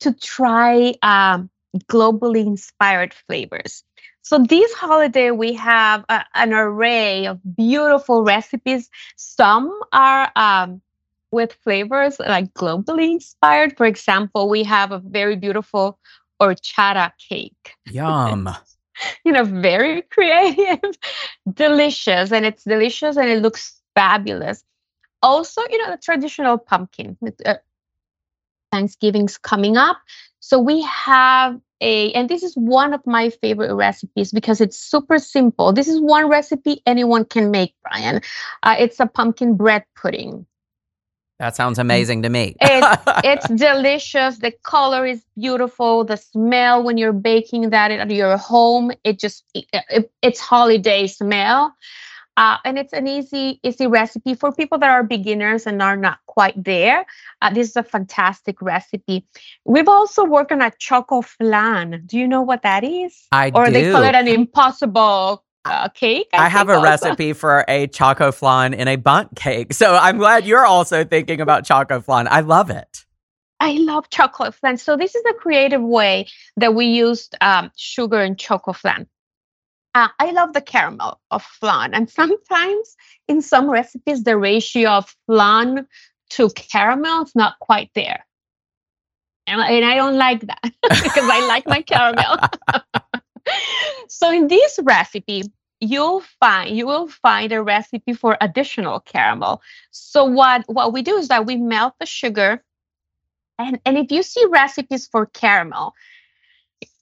to 0.02 0.14
try 0.14 0.96
um, 1.02 1.50
globally 1.90 2.46
inspired 2.46 3.14
flavors. 3.14 3.84
So 4.24 4.40
this 4.40 4.72
holiday, 4.74 5.32
we 5.32 5.54
have 5.54 6.06
a, 6.10 6.24
an 6.36 6.54
array 6.54 7.26
of 7.26 7.40
beautiful 7.56 8.24
recipes. 8.24 8.90
Some 9.16 9.78
are 9.92 10.32
um, 10.36 10.82
with 11.32 11.54
flavors 11.64 12.20
like 12.20 12.54
globally 12.54 13.14
inspired. 13.14 13.76
For 13.78 13.86
example, 13.86 14.48
we 14.50 14.64
have 14.64 14.92
a 14.92 15.00
very 15.00 15.36
beautiful 15.36 16.00
horchata 16.40 17.12
cake. 17.18 17.74
Yum. 17.86 18.50
you 19.26 19.32
know, 19.32 19.44
very 19.44 20.04
creative, 20.04 20.80
delicious, 21.54 22.32
and 22.32 22.46
it's 22.46 22.64
delicious 22.64 23.18
and 23.18 23.30
it 23.30 23.42
looks 23.42 23.82
fabulous. 23.96 24.64
Also, 25.24 25.62
you 25.70 25.78
know, 25.80 25.92
the 25.92 25.98
traditional 25.98 26.58
pumpkin. 26.58 27.18
Uh, 27.46 27.56
Thanksgiving's 28.72 29.38
coming 29.38 29.78
up. 29.78 29.98
So 30.40 30.60
we 30.60 30.82
have 30.84 31.60
a, 31.82 32.12
and 32.14 32.30
this 32.30 32.44
is 32.44 32.54
one 32.56 32.94
of 32.94 33.02
my 33.06 33.30
favorite 33.30 33.74
recipes 33.74 34.32
because 34.32 34.62
it's 34.62 34.78
super 34.78 35.20
simple. 35.20 35.74
This 35.74 35.88
is 35.88 36.00
one 36.00 36.30
recipe 36.30 36.82
anyone 36.86 37.26
can 37.26 37.52
make, 37.52 37.74
Brian. 37.84 38.22
Uh, 38.64 38.76
it's 38.80 39.00
a 39.00 39.08
pumpkin 39.08 39.58
bread 39.58 39.84
pudding. 39.96 40.46
That 41.40 41.56
sounds 41.56 41.80
amazing 41.80 42.22
to 42.22 42.30
me. 42.30 42.56
it's, 42.62 43.04
it's 43.24 43.48
delicious. 43.48 44.38
The 44.38 44.54
color 44.62 45.08
is 45.08 45.24
beautiful. 45.36 46.06
The 46.06 46.18
smell 46.18 46.84
when 46.84 47.00
you're 47.00 47.14
baking 47.14 47.72
that 47.72 47.90
at 47.90 48.12
your 48.12 48.38
home, 48.38 48.92
it 49.04 49.20
just 49.20 49.44
it, 49.56 49.66
it, 49.90 50.12
it's 50.22 50.40
holiday 50.40 51.08
smell. 51.08 51.74
Uh, 52.42 52.58
and 52.66 52.80
it's 52.80 52.92
an 52.92 53.08
easy, 53.08 53.60
easy 53.62 53.86
recipe 53.86 54.34
for 54.34 54.52
people 54.52 54.80
that 54.80 54.90
are 54.90 55.04
beginners 55.04 55.68
and 55.68 55.80
are 55.80 55.96
not 55.96 56.18
quite 56.26 56.56
there. 56.64 57.06
Uh, 57.40 57.54
this 57.54 57.70
is 57.70 57.76
a 57.76 57.84
fantastic 57.84 58.60
recipe. 58.64 59.28
We've 59.64 59.88
also 59.88 60.26
worked 60.26 60.52
on 60.52 60.60
a 60.60 60.72
choco 60.80 61.22
flan. 61.22 62.02
Do 62.08 62.18
you 62.18 62.28
know 62.28 62.42
what 62.42 62.64
that 62.64 62.84
is? 62.84 63.28
I 63.32 63.52
or 63.54 63.68
do. 63.68 63.74
they 63.74 63.92
call 63.92 64.02
it 64.02 64.16
an 64.16 64.28
impossible 64.28 65.46
uh, 65.66 65.90
cake. 65.90 66.30
I, 66.34 66.46
I 66.46 66.50
have 66.50 66.68
a 66.70 66.78
also. 66.78 66.90
recipe 66.90 67.34
for 67.34 67.64
a 67.68 67.86
choco 67.86 68.32
flan 68.32 68.74
in 68.74 68.88
a 68.88 68.96
Bundt 68.96 69.36
cake. 69.36 69.74
So 69.74 69.94
I'm 69.94 70.18
glad 70.18 70.48
you're 70.48 70.66
also 70.66 71.04
thinking 71.04 71.42
about 71.42 71.64
choco 71.64 72.02
flan. 72.02 72.28
I 72.28 72.40
love 72.40 72.72
it. 72.72 73.06
I 73.60 73.74
love 73.74 74.10
chocolate 74.10 74.56
flan. 74.56 74.78
So 74.78 74.98
this 74.98 75.14
is 75.14 75.24
a 75.30 75.36
creative 75.36 75.84
way 75.84 76.26
that 76.58 76.74
we 76.74 76.88
used 76.88 77.36
um, 77.40 77.70
sugar 77.76 78.20
and 78.20 78.36
choco 78.36 78.74
flan. 78.74 79.06
Uh, 79.94 80.08
I 80.20 80.32
love 80.32 80.54
the 80.54 80.62
caramel 80.62 81.20
of 81.32 81.44
flan. 81.44 81.94
And 81.94 82.10
sometimes 82.10 82.96
in 83.28 83.42
some 83.42 83.70
recipes, 83.70 84.24
the 84.24 84.38
ratio 84.38 84.90
of 84.92 85.16
flan 85.26 85.88
to 86.32 86.50
caramel 86.50 87.24
is 87.24 87.36
not 87.36 87.60
quite 87.60 87.92
there. 87.94 88.26
And, 89.48 89.60
and 89.60 89.86
I 89.86 89.96
don't 89.96 90.18
like 90.18 90.42
that 90.42 90.62
because 90.82 91.30
I 91.30 91.46
like 91.48 91.68
my 91.68 91.82
caramel. 91.82 92.38
so 94.08 94.32
in 94.32 94.48
this 94.48 94.80
recipe, 94.82 95.44
you'll 95.82 96.22
find 96.40 96.78
you 96.78 96.86
will 96.86 97.08
find 97.08 97.52
a 97.52 97.62
recipe 97.62 98.14
for 98.14 98.38
additional 98.40 99.00
caramel. 99.02 99.62
So 99.90 100.24
what 100.24 100.64
what 100.68 100.94
we 100.94 101.02
do 101.02 101.18
is 101.18 101.28
that 101.30 101.46
we 101.46 101.58
melt 101.58 101.96
the 102.00 102.06
sugar 102.06 102.64
and, 103.62 103.80
and 103.86 103.98
if 103.98 104.12
you 104.12 104.24
see 104.24 104.46
recipes 104.50 105.08
for 105.08 105.26
caramel, 105.26 105.94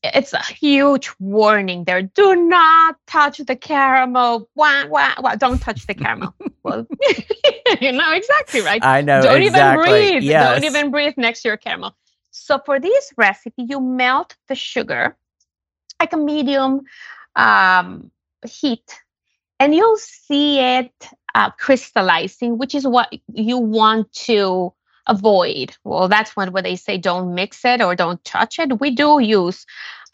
it's 0.04 0.34
a 0.34 0.44
huge 0.44 1.10
warning 1.20 1.84
there. 1.84 2.02
Do 2.02 2.36
not 2.36 2.96
touch 3.08 3.40
the 3.40 3.56
caramel. 3.56 4.50
Wah, 4.56 4.86
wah, 4.88 5.14
wah. 5.20 5.36
Don't 5.36 5.60
touch 5.60 5.88
the 5.88 5.94
caramel. 5.94 6.34
well, 6.64 6.88
you 7.82 7.92
know 7.92 8.14
exactly 8.14 8.62
right. 8.62 8.84
I 8.84 9.02
know. 9.02 9.22
Don't 9.22 9.42
exactly. 9.42 9.90
even 9.90 10.12
breathe. 10.12 10.24
Yes. 10.24 10.62
Don't 10.62 10.64
even 10.64 10.92
breathe 10.92 11.14
next 11.18 11.42
to 11.42 11.50
your 11.50 11.58
caramel. 11.58 11.96
So 12.32 12.60
for 12.66 12.80
this 12.80 13.12
recipe, 13.18 13.64
you 13.64 13.82
melt 13.82 14.36
the 14.48 14.56
sugar 14.56 15.18
like 16.00 16.14
a 16.14 16.18
medium 16.18 16.82
um, 17.36 18.12
heat, 18.48 19.02
and 19.60 19.76
you'll 19.76 19.98
see 19.98 20.60
it 20.60 20.94
uh, 21.36 21.52
crystallizing, 21.52 22.58
which 22.58 22.74
is 22.74 22.88
what 22.88 23.12
you 23.34 23.58
want 23.58 24.12
to 24.14 24.74
avoid. 25.10 25.76
Well, 25.84 26.08
that's 26.08 26.36
when 26.36 26.52
where 26.54 26.64
they 26.64 26.78
say 26.78 26.98
don't 26.98 27.36
mix 27.36 27.66
it 27.66 27.82
or 27.82 27.96
don't 27.96 28.24
touch 28.24 28.60
it. 28.60 28.80
We 28.80 28.92
do 28.92 29.20
use 29.20 29.66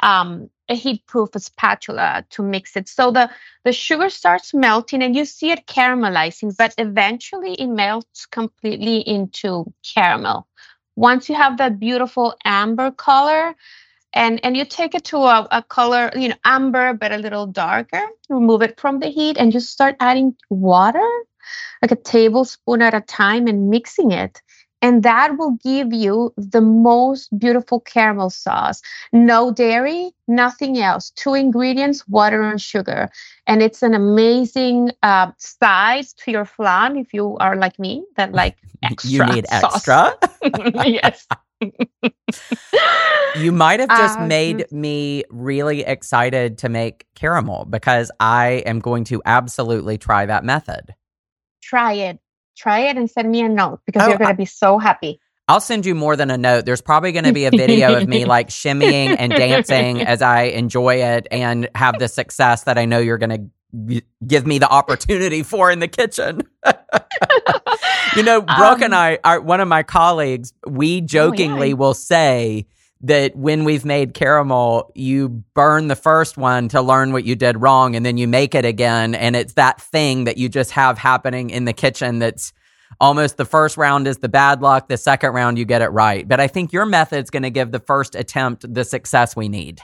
um, 0.01 0.49
a 0.69 0.75
heat-proof 0.75 1.29
spatula 1.37 2.25
to 2.31 2.43
mix 2.43 2.75
it. 2.75 2.87
So 2.89 3.11
the 3.11 3.29
the 3.65 3.73
sugar 3.73 4.09
starts 4.09 4.53
melting 4.53 5.03
and 5.03 5.15
you 5.15 5.25
see 5.25 5.51
it 5.51 5.67
caramelizing, 5.67 6.55
but 6.57 6.73
eventually 6.77 7.53
it 7.53 7.67
melts 7.67 8.25
completely 8.25 8.97
into 9.01 9.71
caramel. 9.93 10.47
Once 10.95 11.29
you 11.29 11.35
have 11.35 11.57
that 11.57 11.79
beautiful 11.79 12.35
amber 12.45 12.91
color, 12.91 13.55
and 14.13 14.39
and 14.43 14.55
you 14.55 14.65
take 14.65 14.95
it 14.95 15.03
to 15.05 15.17
a, 15.17 15.47
a 15.51 15.61
color, 15.61 16.09
you 16.15 16.29
know, 16.29 16.39
amber 16.45 16.93
but 16.93 17.11
a 17.11 17.17
little 17.17 17.47
darker, 17.47 18.07
remove 18.29 18.61
it 18.61 18.79
from 18.79 18.99
the 18.99 19.09
heat, 19.09 19.37
and 19.37 19.51
just 19.51 19.69
start 19.69 19.95
adding 19.99 20.35
water, 20.49 21.09
like 21.81 21.91
a 21.91 21.95
tablespoon 21.95 22.81
at 22.81 22.93
a 22.93 23.01
time, 23.01 23.47
and 23.47 23.69
mixing 23.69 24.11
it 24.11 24.41
and 24.85 25.01
that 25.01 25.35
will 25.39 25.57
give 25.63 25.91
you 25.91 26.31
the 26.37 26.61
most 26.61 27.35
beautiful 27.39 27.79
caramel 27.79 28.29
sauce. 28.29 28.83
No 29.11 29.51
dairy, 29.51 30.11
nothing 30.27 30.77
else. 30.77 31.09
Two 31.15 31.33
ingredients, 31.33 32.07
water 32.07 32.43
and 32.43 32.61
sugar. 32.61 33.09
And 33.47 33.63
it's 33.63 33.81
an 33.81 33.95
amazing 33.95 34.91
uh, 35.01 35.31
size 35.37 36.13
to 36.13 36.29
your 36.29 36.45
flan 36.45 36.97
if 36.97 37.15
you 37.15 37.35
are 37.37 37.55
like 37.55 37.79
me, 37.79 38.05
that 38.15 38.31
like 38.41 38.57
extra. 38.83 39.09
You 39.09 39.25
need 39.25 39.47
extra? 39.49 40.13
yes. 40.85 41.25
you 43.39 43.51
might 43.51 43.79
have 43.79 43.89
just 43.89 44.19
uh, 44.19 44.27
made 44.27 44.71
me 44.71 45.23
really 45.31 45.81
excited 45.81 46.59
to 46.59 46.69
make 46.69 47.07
caramel 47.15 47.65
because 47.65 48.11
I 48.19 48.61
am 48.67 48.77
going 48.77 49.03
to 49.05 49.19
absolutely 49.25 49.97
try 49.97 50.27
that 50.27 50.43
method. 50.43 50.93
Try 51.63 51.93
it 51.93 52.19
try 52.55 52.81
it 52.81 52.97
and 52.97 53.09
send 53.09 53.29
me 53.29 53.41
a 53.41 53.49
note 53.49 53.81
because 53.85 54.03
oh, 54.03 54.09
you're 54.09 54.17
going 54.17 54.29
to 54.29 54.37
be 54.37 54.45
so 54.45 54.77
happy. 54.77 55.19
I'll 55.47 55.61
send 55.61 55.85
you 55.85 55.93
more 55.93 56.15
than 56.15 56.31
a 56.31 56.37
note. 56.37 56.65
There's 56.65 56.81
probably 56.81 57.11
going 57.11 57.25
to 57.25 57.33
be 57.33 57.45
a 57.45 57.51
video 57.51 57.95
of 57.95 58.07
me 58.07 58.25
like 58.25 58.49
shimmying 58.49 59.15
and 59.19 59.31
dancing 59.31 60.01
as 60.01 60.21
I 60.21 60.43
enjoy 60.43 60.95
it 61.03 61.27
and 61.29 61.69
have 61.75 61.99
the 61.99 62.07
success 62.07 62.63
that 62.63 62.79
I 62.79 62.85
know 62.85 62.97
you're 62.97 63.19
going 63.19 63.29
to 63.29 64.01
give 64.25 64.47
me 64.47 64.57
the 64.57 64.69
opportunity 64.69 65.43
for 65.43 65.69
in 65.69 65.79
the 65.79 65.87
kitchen. 65.87 66.41
you 68.15 68.23
know, 68.23 68.41
Brooke 68.41 68.77
um, 68.77 68.83
and 68.83 68.95
I, 68.95 69.19
are, 69.23 69.39
one 69.39 69.59
of 69.59 69.67
my 69.67 69.83
colleagues, 69.83 70.53
we 70.65 71.01
jokingly 71.01 71.67
oh, 71.67 71.69
yeah. 71.69 71.73
will 71.73 71.93
say 71.93 72.65
that 73.01 73.35
when 73.35 73.63
we've 73.63 73.85
made 73.85 74.13
caramel, 74.13 74.91
you 74.95 75.29
burn 75.53 75.87
the 75.87 75.95
first 75.95 76.37
one 76.37 76.69
to 76.69 76.81
learn 76.81 77.11
what 77.11 77.23
you 77.23 77.35
did 77.35 77.61
wrong 77.61 77.95
and 77.95 78.05
then 78.05 78.17
you 78.17 78.27
make 78.27 78.55
it 78.55 78.65
again. 78.65 79.13
And 79.15 79.35
it's 79.35 79.53
that 79.53 79.81
thing 79.81 80.23
that 80.23 80.37
you 80.37 80.49
just 80.49 80.71
have 80.71 80.97
happening 80.97 81.49
in 81.49 81.65
the 81.65 81.73
kitchen 81.73 82.19
that's 82.19 82.53
almost 82.99 83.37
the 83.37 83.45
first 83.45 83.77
round 83.77 84.07
is 84.07 84.17
the 84.19 84.29
bad 84.29 84.61
luck, 84.61 84.87
the 84.87 84.97
second 84.97 85.33
round 85.33 85.57
you 85.57 85.65
get 85.65 85.81
it 85.81 85.89
right. 85.89 86.27
But 86.27 86.39
I 86.39 86.47
think 86.47 86.71
your 86.71 86.85
method's 86.85 87.29
going 87.29 87.43
to 87.43 87.49
give 87.49 87.71
the 87.71 87.79
first 87.79 88.15
attempt 88.15 88.73
the 88.73 88.83
success 88.83 89.35
we 89.35 89.49
need. 89.49 89.81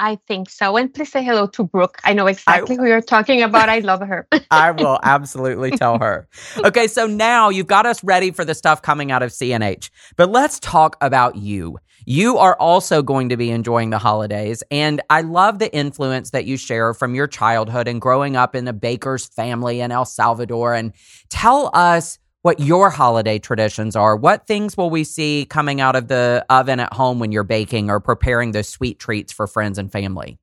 I 0.00 0.16
think 0.26 0.48
so. 0.48 0.78
And 0.78 0.92
please 0.92 1.12
say 1.12 1.22
hello 1.22 1.46
to 1.48 1.62
Brooke. 1.62 1.98
I 2.04 2.14
know 2.14 2.26
exactly 2.26 2.76
I, 2.76 2.80
who 2.80 2.86
you're 2.86 3.02
talking 3.02 3.42
about. 3.42 3.68
I 3.68 3.80
love 3.80 4.00
her. 4.00 4.26
I 4.50 4.70
will 4.70 4.98
absolutely 5.02 5.72
tell 5.72 5.98
her. 5.98 6.26
Okay, 6.56 6.86
so 6.86 7.06
now 7.06 7.50
you've 7.50 7.66
got 7.66 7.84
us 7.84 8.02
ready 8.02 8.30
for 8.30 8.42
the 8.42 8.54
stuff 8.54 8.80
coming 8.80 9.12
out 9.12 9.22
of 9.22 9.30
C&H. 9.30 9.92
But 10.16 10.30
let's 10.30 10.58
talk 10.58 10.96
about 11.02 11.36
you. 11.36 11.76
You 12.06 12.38
are 12.38 12.56
also 12.56 13.02
going 13.02 13.28
to 13.28 13.36
be 13.36 13.50
enjoying 13.50 13.90
the 13.90 13.98
holidays. 13.98 14.62
And 14.70 15.02
I 15.10 15.20
love 15.20 15.58
the 15.58 15.72
influence 15.74 16.30
that 16.30 16.46
you 16.46 16.56
share 16.56 16.94
from 16.94 17.14
your 17.14 17.26
childhood 17.26 17.86
and 17.86 18.00
growing 18.00 18.36
up 18.36 18.54
in 18.54 18.66
a 18.68 18.72
baker's 18.72 19.26
family 19.26 19.80
in 19.80 19.92
El 19.92 20.06
Salvador. 20.06 20.74
And 20.74 20.94
tell 21.28 21.70
us 21.74 22.18
what 22.42 22.60
your 22.60 22.90
holiday 22.90 23.38
traditions 23.38 23.94
are. 23.96 24.16
What 24.16 24.46
things 24.46 24.76
will 24.76 24.90
we 24.90 25.04
see 25.04 25.46
coming 25.48 25.80
out 25.80 25.96
of 25.96 26.08
the 26.08 26.44
oven 26.48 26.80
at 26.80 26.92
home 26.92 27.18
when 27.18 27.32
you're 27.32 27.44
baking 27.44 27.90
or 27.90 28.00
preparing 28.00 28.52
those 28.52 28.68
sweet 28.68 28.98
treats 28.98 29.32
for 29.32 29.46
friends 29.46 29.78
and 29.78 29.92
family? 29.92 30.38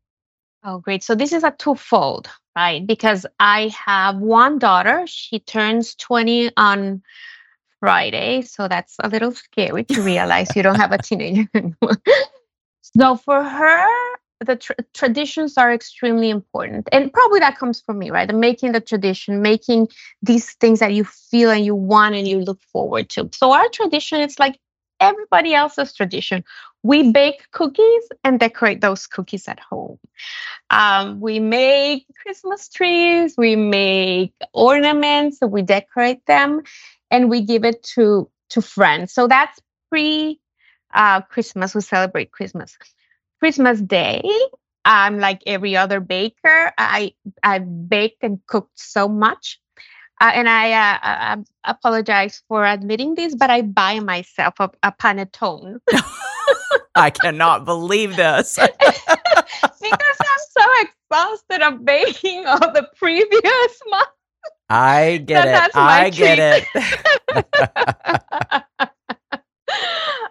Oh, 0.63 0.79
great. 0.79 1.03
So 1.03 1.15
this 1.15 1.33
is 1.33 1.43
a 1.43 1.51
twofold, 1.51 2.29
right? 2.55 2.86
Because 2.86 3.25
I 3.39 3.73
have 3.86 4.17
one 4.17 4.60
daughter. 4.60 5.05
She 5.07 5.39
turns 5.39 5.95
20 5.95 6.51
on 6.57 7.01
Friday. 7.79 8.41
So 8.41 8.67
that's 8.67 8.95
a 9.01 9.10
little 9.10 9.31
scary 9.31 9.83
to 9.86 10.01
realize 10.01 10.55
you 10.55 10.63
don't 10.63 10.75
have 10.75 10.91
a 10.91 10.97
teenager 10.97 11.47
so 12.81 13.15
for 13.17 13.43
her, 13.43 13.88
the 14.45 14.56
tr- 14.56 14.73
traditions 14.93 15.58
are 15.58 15.73
extremely 15.73 16.30
important. 16.30 16.88
And 16.91 17.12
probably 17.12 17.39
that 17.39 17.58
comes 17.58 17.82
from 17.82 18.00
me 18.00 18.12
right? 18.12 18.34
Making 18.34 18.71
the 18.73 18.82
tradition 18.82 19.41
making 19.41 19.88
these 20.21 20.54
things 20.54 20.80
that 20.80 20.93
you 20.93 21.04
feel 21.04 21.50
and 21.52 21.65
you 21.65 21.76
want 21.76 22.15
and 22.15 22.28
you 22.28 22.39
look 22.39 22.62
forward 22.62 23.10
to. 23.12 23.30
So 23.34 23.52
our 23.52 23.67
tradition 23.69 24.21
is 24.21 24.39
like 24.39 24.60
everybody 25.00 25.54
else's 25.54 25.93
tradition. 25.93 26.43
We 26.84 27.12
bake 27.12 27.50
cookies 27.52 28.04
and 28.23 28.39
decorate 28.39 28.82
those 28.82 29.08
cookies 29.08 29.47
at 29.47 29.60
home. 29.60 30.00
Um, 30.69 31.19
we 31.19 31.39
make 31.39 32.06
christmas 32.21 32.67
trees 32.69 33.36
we 33.38 33.56
make 33.56 34.34
ornaments 34.54 35.39
we 35.41 35.62
decorate 35.62 36.26
them 36.26 36.62
and 37.10 37.30
we 37.30 37.41
give 37.41 37.63
it 37.63 37.84
to 37.95 38.30
to 38.50 38.62
friends. 38.62 39.13
So 39.13 39.28
that's 39.28 39.60
pre 39.89 40.39
uh, 40.93 41.21
christmas. 41.21 41.76
We 41.76 41.82
celebrate 41.82 42.32
christmas 42.32 42.78
Christmas 43.39 43.82
Day, 43.82 44.23
I'm 44.86 45.19
like 45.19 45.41
every 45.45 45.76
other 45.76 46.00
baker. 46.00 46.73
I 46.78 47.13
I 47.43 47.60
baked 47.60 48.23
and 48.23 48.39
cooked 48.47 48.80
so 48.80 49.08
much, 49.08 49.60
uh, 50.19 50.32
and 50.34 50.50
I, 50.50 50.71
uh, 50.71 50.97
I, 51.02 51.34
uh, 51.34 51.38
apologize 51.65 52.41
for 52.47 52.65
admitting 52.65 53.15
this, 53.15 53.36
but 53.36 53.50
I 53.50 53.62
buy 53.62 54.00
myself 54.00 54.56
a, 54.60 54.71
a 54.82 54.91
panettone. 54.91 55.80
I 56.95 57.12
cannot 57.12 57.65
believe 57.65 58.15
this 58.15 58.56
because 58.60 58.78
I'm 59.82 60.43
so 60.50 60.63
exhausted 60.82 61.62
of 61.62 61.86
baking 61.86 62.47
all 62.47 62.73
the 62.73 62.89
previous 62.95 63.80
month. 63.89 64.08
I 64.69 65.23
get 65.23 65.47
it. 65.47 65.71
I 65.76 66.10
treat. 66.10 66.17
get 66.17 66.67
it. 66.76 67.45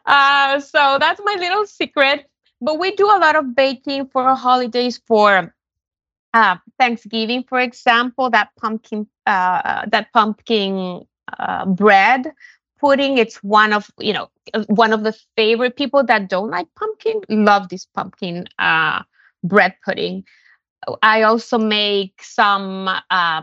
uh, 0.07 0.61
so 0.61 0.99
that's 0.99 1.21
my 1.25 1.37
little 1.39 1.67
secret 1.67 2.27
but 2.61 2.79
we 2.79 2.95
do 2.97 3.07
a 3.07 3.19
lot 3.19 3.37
of 3.37 3.55
baking 3.55 4.09
for 4.09 4.35
holidays 4.35 5.01
for 5.07 5.55
uh, 6.35 6.57
Thanksgiving, 6.79 7.45
for 7.49 7.59
example, 7.61 8.31
that 8.31 8.51
pumpkin 8.61 9.07
uh, 9.27 9.87
that 9.91 10.13
pumpkin 10.13 11.07
uh, 11.39 11.67
bread 11.67 12.33
pudding. 12.79 13.19
It's 13.19 13.43
one 13.43 13.73
of 13.73 13.91
you 13.99 14.13
know 14.13 14.29
one 14.67 14.93
of 14.93 15.03
the 15.03 15.17
favorite 15.37 15.77
people 15.77 16.05
that 16.05 16.29
don't 16.29 16.51
like 16.51 16.67
pumpkin 16.79 17.23
love 17.29 17.69
this 17.69 17.87
pumpkin 17.87 18.47
uh, 18.59 19.03
bread 19.45 19.75
pudding. 19.85 20.25
I 21.03 21.23
also 21.23 21.59
make 21.59 22.23
some 22.23 22.89
uh, 23.11 23.43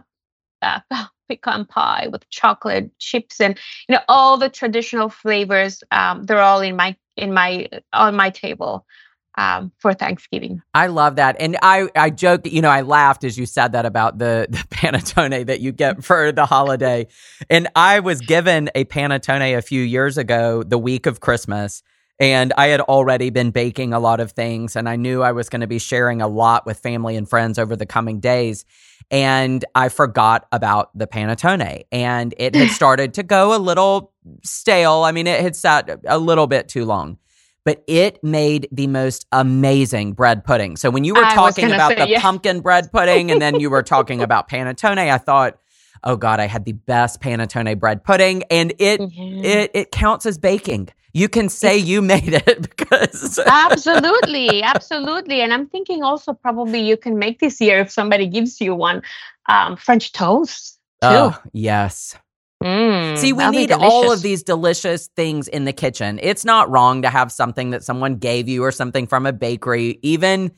uh, 0.61 0.79
pecan 1.27 1.65
pie 1.65 2.07
with 2.11 2.29
chocolate 2.29 2.91
chips 2.99 3.41
and 3.41 3.57
you 3.87 3.95
know 3.95 4.01
all 4.07 4.37
the 4.37 4.49
traditional 4.49 5.09
flavors. 5.09 5.83
Um, 5.91 6.23
they're 6.23 6.39
all 6.41 6.61
in 6.61 6.75
my 6.75 6.95
in 7.17 7.33
my 7.33 7.69
on 7.91 8.15
my 8.15 8.29
table 8.29 8.85
um, 9.35 9.71
for 9.79 9.93
Thanksgiving. 9.93 10.61
I 10.73 10.87
love 10.87 11.15
that, 11.15 11.35
and 11.39 11.57
I 11.61 11.89
I 11.95 12.09
joke, 12.09 12.41
you 12.45 12.61
know, 12.61 12.69
I 12.69 12.81
laughed 12.81 13.23
as 13.23 13.37
you 13.37 13.45
said 13.45 13.71
that 13.71 13.85
about 13.85 14.17
the 14.17 14.47
the 14.49 14.57
panettone 14.69 15.45
that 15.47 15.59
you 15.59 15.71
get 15.71 16.03
for 16.03 16.31
the 16.31 16.45
holiday, 16.45 17.07
and 17.49 17.67
I 17.75 17.99
was 17.99 18.21
given 18.21 18.69
a 18.75 18.85
panettone 18.85 19.57
a 19.57 19.61
few 19.61 19.81
years 19.81 20.17
ago, 20.17 20.63
the 20.63 20.77
week 20.77 21.05
of 21.05 21.19
Christmas. 21.19 21.83
And 22.19 22.53
I 22.57 22.67
had 22.67 22.79
already 22.79 23.31
been 23.31 23.49
baking 23.49 23.91
a 23.91 23.99
lot 23.99 24.19
of 24.19 24.33
things, 24.33 24.75
and 24.75 24.87
I 24.87 24.95
knew 24.95 25.23
I 25.23 25.31
was 25.31 25.49
going 25.49 25.61
to 25.61 25.67
be 25.67 25.79
sharing 25.79 26.21
a 26.21 26.27
lot 26.27 26.65
with 26.65 26.77
family 26.79 27.17
and 27.17 27.27
friends 27.27 27.57
over 27.57 27.75
the 27.75 27.87
coming 27.87 28.19
days. 28.19 28.65
And 29.09 29.65
I 29.75 29.89
forgot 29.89 30.47
about 30.51 30.95
the 30.97 31.07
panettone, 31.07 31.85
and 31.91 32.33
it 32.37 32.53
had 32.53 32.69
started 32.81 33.15
to 33.15 33.23
go 33.23 33.55
a 33.55 33.57
little 33.57 34.13
stale. 34.43 35.03
I 35.03 35.11
mean, 35.11 35.25
it 35.25 35.41
had 35.41 35.55
sat 35.55 36.01
a 36.05 36.19
little 36.19 36.45
bit 36.45 36.69
too 36.69 36.85
long 36.85 37.17
but 37.65 37.83
it 37.87 38.23
made 38.23 38.67
the 38.71 38.87
most 38.87 39.25
amazing 39.31 40.13
bread 40.13 40.43
pudding. 40.43 40.75
So 40.75 40.89
when 40.89 41.03
you 41.03 41.13
were 41.13 41.21
talking 41.21 41.71
about 41.71 41.91
say, 41.91 41.99
the 41.99 42.09
yeah. 42.09 42.21
pumpkin 42.21 42.61
bread 42.61 42.91
pudding 42.91 43.31
and 43.31 43.41
then 43.41 43.59
you 43.59 43.69
were 43.69 43.83
talking 43.83 44.21
about 44.21 44.49
panettone, 44.49 44.97
I 44.97 45.17
thought, 45.17 45.57
oh 46.03 46.17
God, 46.17 46.39
I 46.39 46.47
had 46.47 46.65
the 46.65 46.73
best 46.73 47.21
panettone 47.21 47.79
bread 47.79 48.03
pudding. 48.03 48.43
And 48.51 48.73
it 48.79 48.99
it 49.01 49.71
it 49.73 49.91
counts 49.91 50.25
as 50.25 50.37
baking. 50.37 50.89
You 51.13 51.29
can 51.29 51.47
say 51.47 51.77
you 51.77 52.01
made 52.01 52.33
it 52.33 52.61
because 52.77 53.39
Absolutely. 53.45 54.63
Absolutely. 54.63 55.41
And 55.41 55.53
I'm 55.53 55.67
thinking 55.67 56.03
also 56.03 56.33
probably 56.33 56.79
you 56.79 56.97
can 56.97 57.19
make 57.19 57.39
this 57.39 57.61
year 57.61 57.79
if 57.79 57.91
somebody 57.91 58.27
gives 58.27 58.59
you 58.59 58.75
one. 58.75 59.03
Um, 59.47 59.75
French 59.75 60.11
toast. 60.13 60.79
Too. 61.01 61.09
Oh, 61.09 61.37
yes. 61.51 62.15
Mm, 62.63 63.17
See, 63.17 63.33
we 63.33 63.45
need 63.49 63.71
all 63.73 64.11
of 64.11 64.21
these 64.21 64.41
delicious 64.41 65.07
things 65.15 65.49
in 65.49 65.65
the 65.65 65.73
kitchen. 65.73 66.19
It's 66.23 66.45
not 66.45 66.69
wrong 66.69 67.01
to 67.01 67.09
have 67.09 67.31
something 67.31 67.71
that 67.71 67.83
someone 67.83 68.15
gave 68.15 68.47
you 68.47 68.63
or 68.63 68.71
something 68.71 69.05
from 69.05 69.25
a 69.25 69.33
bakery. 69.33 69.99
Even 70.01 70.51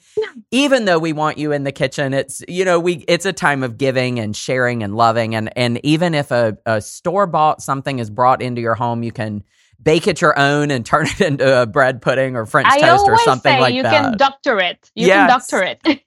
even 0.51 0.85
though 0.85 0.99
we 0.99 1.13
want 1.13 1.39
you 1.39 1.51
in 1.51 1.63
the 1.63 1.71
kitchen, 1.71 2.13
it's 2.13 2.43
you 2.47 2.63
know, 2.63 2.79
we 2.79 3.03
it's 3.07 3.25
a 3.25 3.33
time 3.33 3.63
of 3.63 3.77
giving 3.77 4.19
and 4.19 4.35
sharing 4.35 4.83
and 4.83 4.95
loving 4.95 5.33
and 5.33 5.55
and 5.57 5.83
even 5.83 6.13
if 6.13 6.29
a, 6.29 6.57
a 6.67 6.79
store 6.79 7.25
bought 7.25 7.61
something 7.61 7.97
is 7.97 8.11
brought 8.11 8.41
into 8.41 8.61
your 8.61 8.75
home, 8.75 9.01
you 9.01 9.11
can 9.11 9.43
bake 9.85 10.07
it 10.07 10.19
your 10.19 10.37
own 10.37 10.71
and 10.71 10.85
turn 10.85 11.05
it 11.05 11.21
into 11.21 11.61
a 11.61 11.65
bread 11.65 12.01
pudding 12.01 12.35
or 12.35 12.45
French 12.45 12.67
I 12.69 12.81
toast 12.81 13.07
or 13.07 13.17
something 13.19 13.57
like 13.61 13.73
you 13.73 13.83
that. 13.83 13.93
You 13.93 14.09
can 14.09 14.17
doctor 14.17 14.59
it. 14.59 14.91
You 14.95 15.07
yes. 15.07 15.49
can 15.49 15.61
doctor 15.61 15.79
it. 15.85 16.03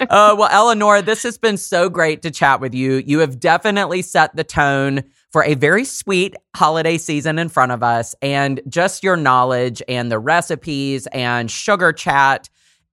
uh, 0.10 0.34
well, 0.36 0.48
Eleanor, 0.50 1.00
this 1.02 1.22
has 1.22 1.38
been 1.38 1.56
so 1.56 1.88
great 1.88 2.22
to 2.22 2.32
chat 2.32 2.60
with 2.60 2.74
you. 2.74 2.94
You 3.06 3.20
have 3.20 3.38
definitely 3.38 4.02
set 4.02 4.34
the 4.34 4.44
tone 4.44 5.04
for 5.30 5.44
a 5.44 5.54
very 5.54 5.84
sweet 5.84 6.34
holiday 6.56 6.98
season 6.98 7.38
in 7.38 7.48
front 7.48 7.70
of 7.70 7.82
us. 7.82 8.14
And 8.20 8.60
just 8.68 9.04
your 9.04 9.16
knowledge 9.16 9.82
and 9.86 10.10
the 10.10 10.18
recipes 10.18 11.06
and 11.08 11.48
sugar 11.48 11.92
chat 11.92 12.48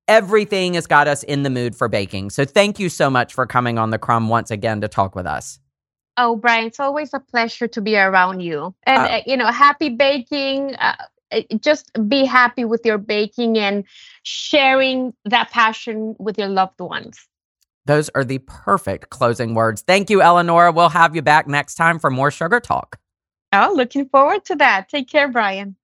everything 0.08 0.74
has 0.74 0.88
got 0.88 1.08
us 1.08 1.22
in 1.22 1.44
the 1.44 1.52
mood 1.52 1.76
for 1.76 1.88
baking. 1.88 2.32
So 2.32 2.44
thank 2.44 2.80
you 2.80 2.90
so 2.90 3.12
much 3.12 3.32
for 3.32 3.46
coming 3.46 3.78
on 3.78 3.92
the 3.92 4.00
crumb 4.00 4.28
once 4.28 4.50
again 4.50 4.82
to 4.82 4.88
talk 4.88 5.16
with 5.16 5.28
us. 5.28 5.60
Oh, 6.22 6.36
Brian, 6.36 6.66
it's 6.66 6.82
always 6.82 7.14
a 7.14 7.20
pleasure 7.20 7.68
to 7.70 7.80
be 7.80 7.98
around 7.98 8.42
you. 8.42 8.76
And, 8.84 9.02
uh, 9.02 9.22
you 9.26 9.38
know, 9.38 9.48
happy 9.48 9.88
baking. 9.88 10.76
Uh, 10.76 10.96
just 11.62 11.92
be 12.10 12.26
happy 12.26 12.66
with 12.66 12.86
your 12.86 12.98
baking 12.98 13.58
and 13.58 13.86
sharing 14.24 15.14
that 15.24 15.50
passion 15.50 16.18
with 16.20 16.38
your 16.38 16.50
loved 16.50 16.82
ones. 16.82 17.26
Those 17.86 18.10
are 18.16 18.26
the 18.26 18.40
perfect 18.40 19.10
closing 19.12 19.54
words. 19.54 19.82
Thank 19.82 20.10
you, 20.10 20.22
Eleanor. 20.22 20.72
We'll 20.72 20.90
have 20.90 21.16
you 21.16 21.22
back 21.22 21.48
next 21.48 21.76
time 21.76 22.00
for 22.00 22.12
more 22.12 22.32
sugar 22.32 22.60
talk. 22.60 23.00
Oh, 23.54 23.72
looking 23.74 24.10
forward 24.10 24.44
to 24.46 24.56
that. 24.58 24.90
Take 24.90 25.10
care, 25.10 25.30
Brian. 25.30 25.78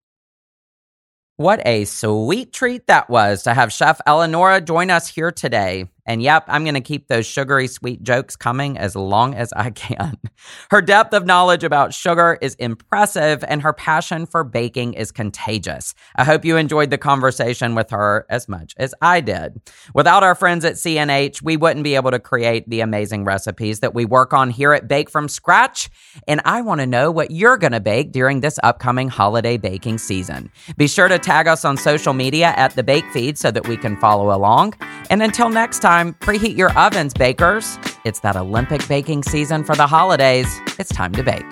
What 1.37 1.65
a 1.65 1.85
sweet 1.85 2.51
treat 2.51 2.87
that 2.87 3.09
was 3.09 3.43
to 3.43 3.53
have 3.53 3.71
Chef 3.71 4.01
Eleonora 4.05 4.59
join 4.59 4.89
us 4.89 5.07
here 5.07 5.31
today. 5.31 5.85
And 6.05 6.21
yep, 6.21 6.43
I'm 6.47 6.63
going 6.63 6.75
to 6.75 6.81
keep 6.81 7.07
those 7.07 7.25
sugary 7.25 7.67
sweet 7.67 8.03
jokes 8.03 8.35
coming 8.35 8.77
as 8.77 8.95
long 8.95 9.33
as 9.33 9.51
I 9.53 9.69
can. 9.71 10.17
Her 10.71 10.81
depth 10.81 11.13
of 11.13 11.25
knowledge 11.25 11.63
about 11.63 11.93
sugar 11.93 12.37
is 12.41 12.55
impressive 12.55 13.43
and 13.47 13.61
her 13.61 13.73
passion 13.73 14.25
for 14.25 14.43
baking 14.43 14.93
is 14.93 15.11
contagious. 15.11 15.95
I 16.15 16.23
hope 16.23 16.45
you 16.45 16.57
enjoyed 16.57 16.89
the 16.89 16.97
conversation 16.97 17.75
with 17.75 17.89
her 17.89 18.25
as 18.29 18.47
much 18.47 18.73
as 18.77 18.93
I 19.01 19.21
did. 19.21 19.61
Without 19.93 20.23
our 20.23 20.35
friends 20.35 20.65
at 20.65 20.77
C&H, 20.77 21.41
we 21.41 21.57
wouldn't 21.57 21.83
be 21.83 21.95
able 21.95 22.11
to 22.11 22.19
create 22.19 22.69
the 22.69 22.81
amazing 22.81 23.25
recipes 23.25 23.79
that 23.79 23.93
we 23.93 24.05
work 24.05 24.33
on 24.33 24.49
here 24.49 24.73
at 24.73 24.87
Bake 24.87 25.09
From 25.09 25.27
Scratch. 25.27 25.89
And 26.27 26.41
I 26.45 26.61
want 26.61 26.81
to 26.81 26.87
know 26.87 27.11
what 27.11 27.31
you're 27.31 27.57
going 27.57 27.73
to 27.73 27.79
bake 27.79 28.11
during 28.11 28.41
this 28.41 28.59
upcoming 28.63 29.09
holiday 29.09 29.57
baking 29.57 29.97
season. 29.97 30.51
Be 30.77 30.87
sure 30.87 31.07
to 31.07 31.19
tag 31.19 31.47
us 31.47 31.65
on 31.65 31.77
social 31.77 32.13
media 32.13 32.53
at 32.55 32.75
the 32.75 32.83
Bake 32.83 33.09
Feed 33.11 33.37
so 33.37 33.51
that 33.51 33.67
we 33.67 33.77
can 33.77 33.97
follow 33.97 34.35
along. 34.35 34.73
And 35.09 35.21
until 35.21 35.49
next 35.49 35.79
time, 35.79 36.13
preheat 36.15 36.57
your 36.57 36.77
ovens, 36.77 37.13
bakers. 37.13 37.77
It's 38.05 38.19
that 38.21 38.35
Olympic 38.35 38.87
baking 38.87 39.23
season 39.23 39.63
for 39.63 39.75
the 39.75 39.87
holidays. 39.87 40.47
It's 40.79 40.89
time 40.89 41.11
to 41.13 41.23
bake. 41.23 41.45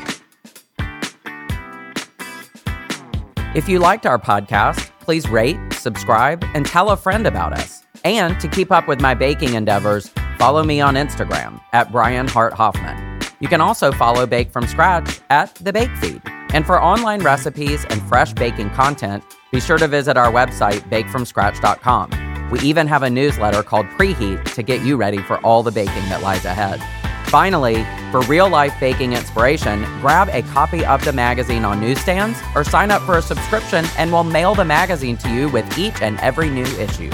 If 3.56 3.70
you 3.70 3.78
liked 3.80 4.06
our 4.08 4.18
podcast, 4.18 4.90
please 5.00 5.30
rate, 5.30 5.60
subscribe, 5.74 6.44
and 6.56 6.66
tell 6.66 6.90
a 6.90 6.98
friend 6.98 7.28
about 7.28 7.54
us. 7.54 7.84
And 8.04 8.40
to 8.40 8.48
keep 8.48 8.72
up 8.72 8.88
with 8.88 9.00
my 9.00 9.14
baking 9.14 9.54
endeavors, 9.54 10.10
follow 10.38 10.64
me 10.64 10.82
on 10.82 10.96
Instagram 10.96 11.62
at 11.72 11.92
Brian 11.92 12.28
Hart 12.28 12.54
Hoffman. 12.54 13.20
You 13.40 13.48
can 13.48 13.62
also 13.62 13.92
follow 13.92 14.26
Bake 14.26 14.52
from 14.52 14.66
Scratch 14.68 15.20
at 15.30 15.54
The 15.56 15.72
Bake 15.72 15.96
Feed. 15.98 16.22
And 16.54 16.66
for 16.66 16.82
online 16.82 17.22
recipes 17.22 17.86
and 17.90 18.02
fresh 18.04 18.34
baking 18.34 18.72
content, 18.72 19.24
be 19.52 19.60
sure 19.60 19.78
to 19.78 19.88
visit 19.88 20.18
our 20.18 20.32
website, 20.32 20.80
bakefromscratch.com. 20.90 22.23
We 22.52 22.60
even 22.60 22.88
have 22.88 23.04
a 23.04 23.10
newsletter 23.10 23.64
called 23.64 23.88
Preheat 23.88 24.54
to 24.54 24.64
get 24.64 24.82
you 24.82 24.98
ready 24.98 25.20
for 25.20 25.38
all 25.46 25.64
the 25.64 25.72
baking 25.72 26.10
that 26.10 26.22
lies 26.22 26.46
ahead. 26.46 26.82
Finally, 27.30 27.84
for 28.12 28.22
real 28.22 28.48
life 28.48 28.74
baking 28.80 29.14
inspiration, 29.14 29.82
grab 30.02 30.30
a 30.30 30.44
copy 30.54 30.86
of 30.86 31.04
the 31.04 31.12
magazine 31.12 31.66
on 31.66 31.80
newsstands 31.80 32.38
or 32.54 32.64
sign 32.64 32.92
up 32.92 33.02
for 33.04 33.18
a 33.18 33.22
subscription 33.22 33.86
and 33.98 34.12
we'll 34.12 34.24
mail 34.24 34.54
the 34.54 34.66
magazine 34.66 35.18
to 35.18 35.30
you 35.34 35.50
with 35.50 35.78
each 35.78 36.00
and 36.02 36.20
every 36.20 36.50
new 36.50 36.66
issue. 36.78 37.10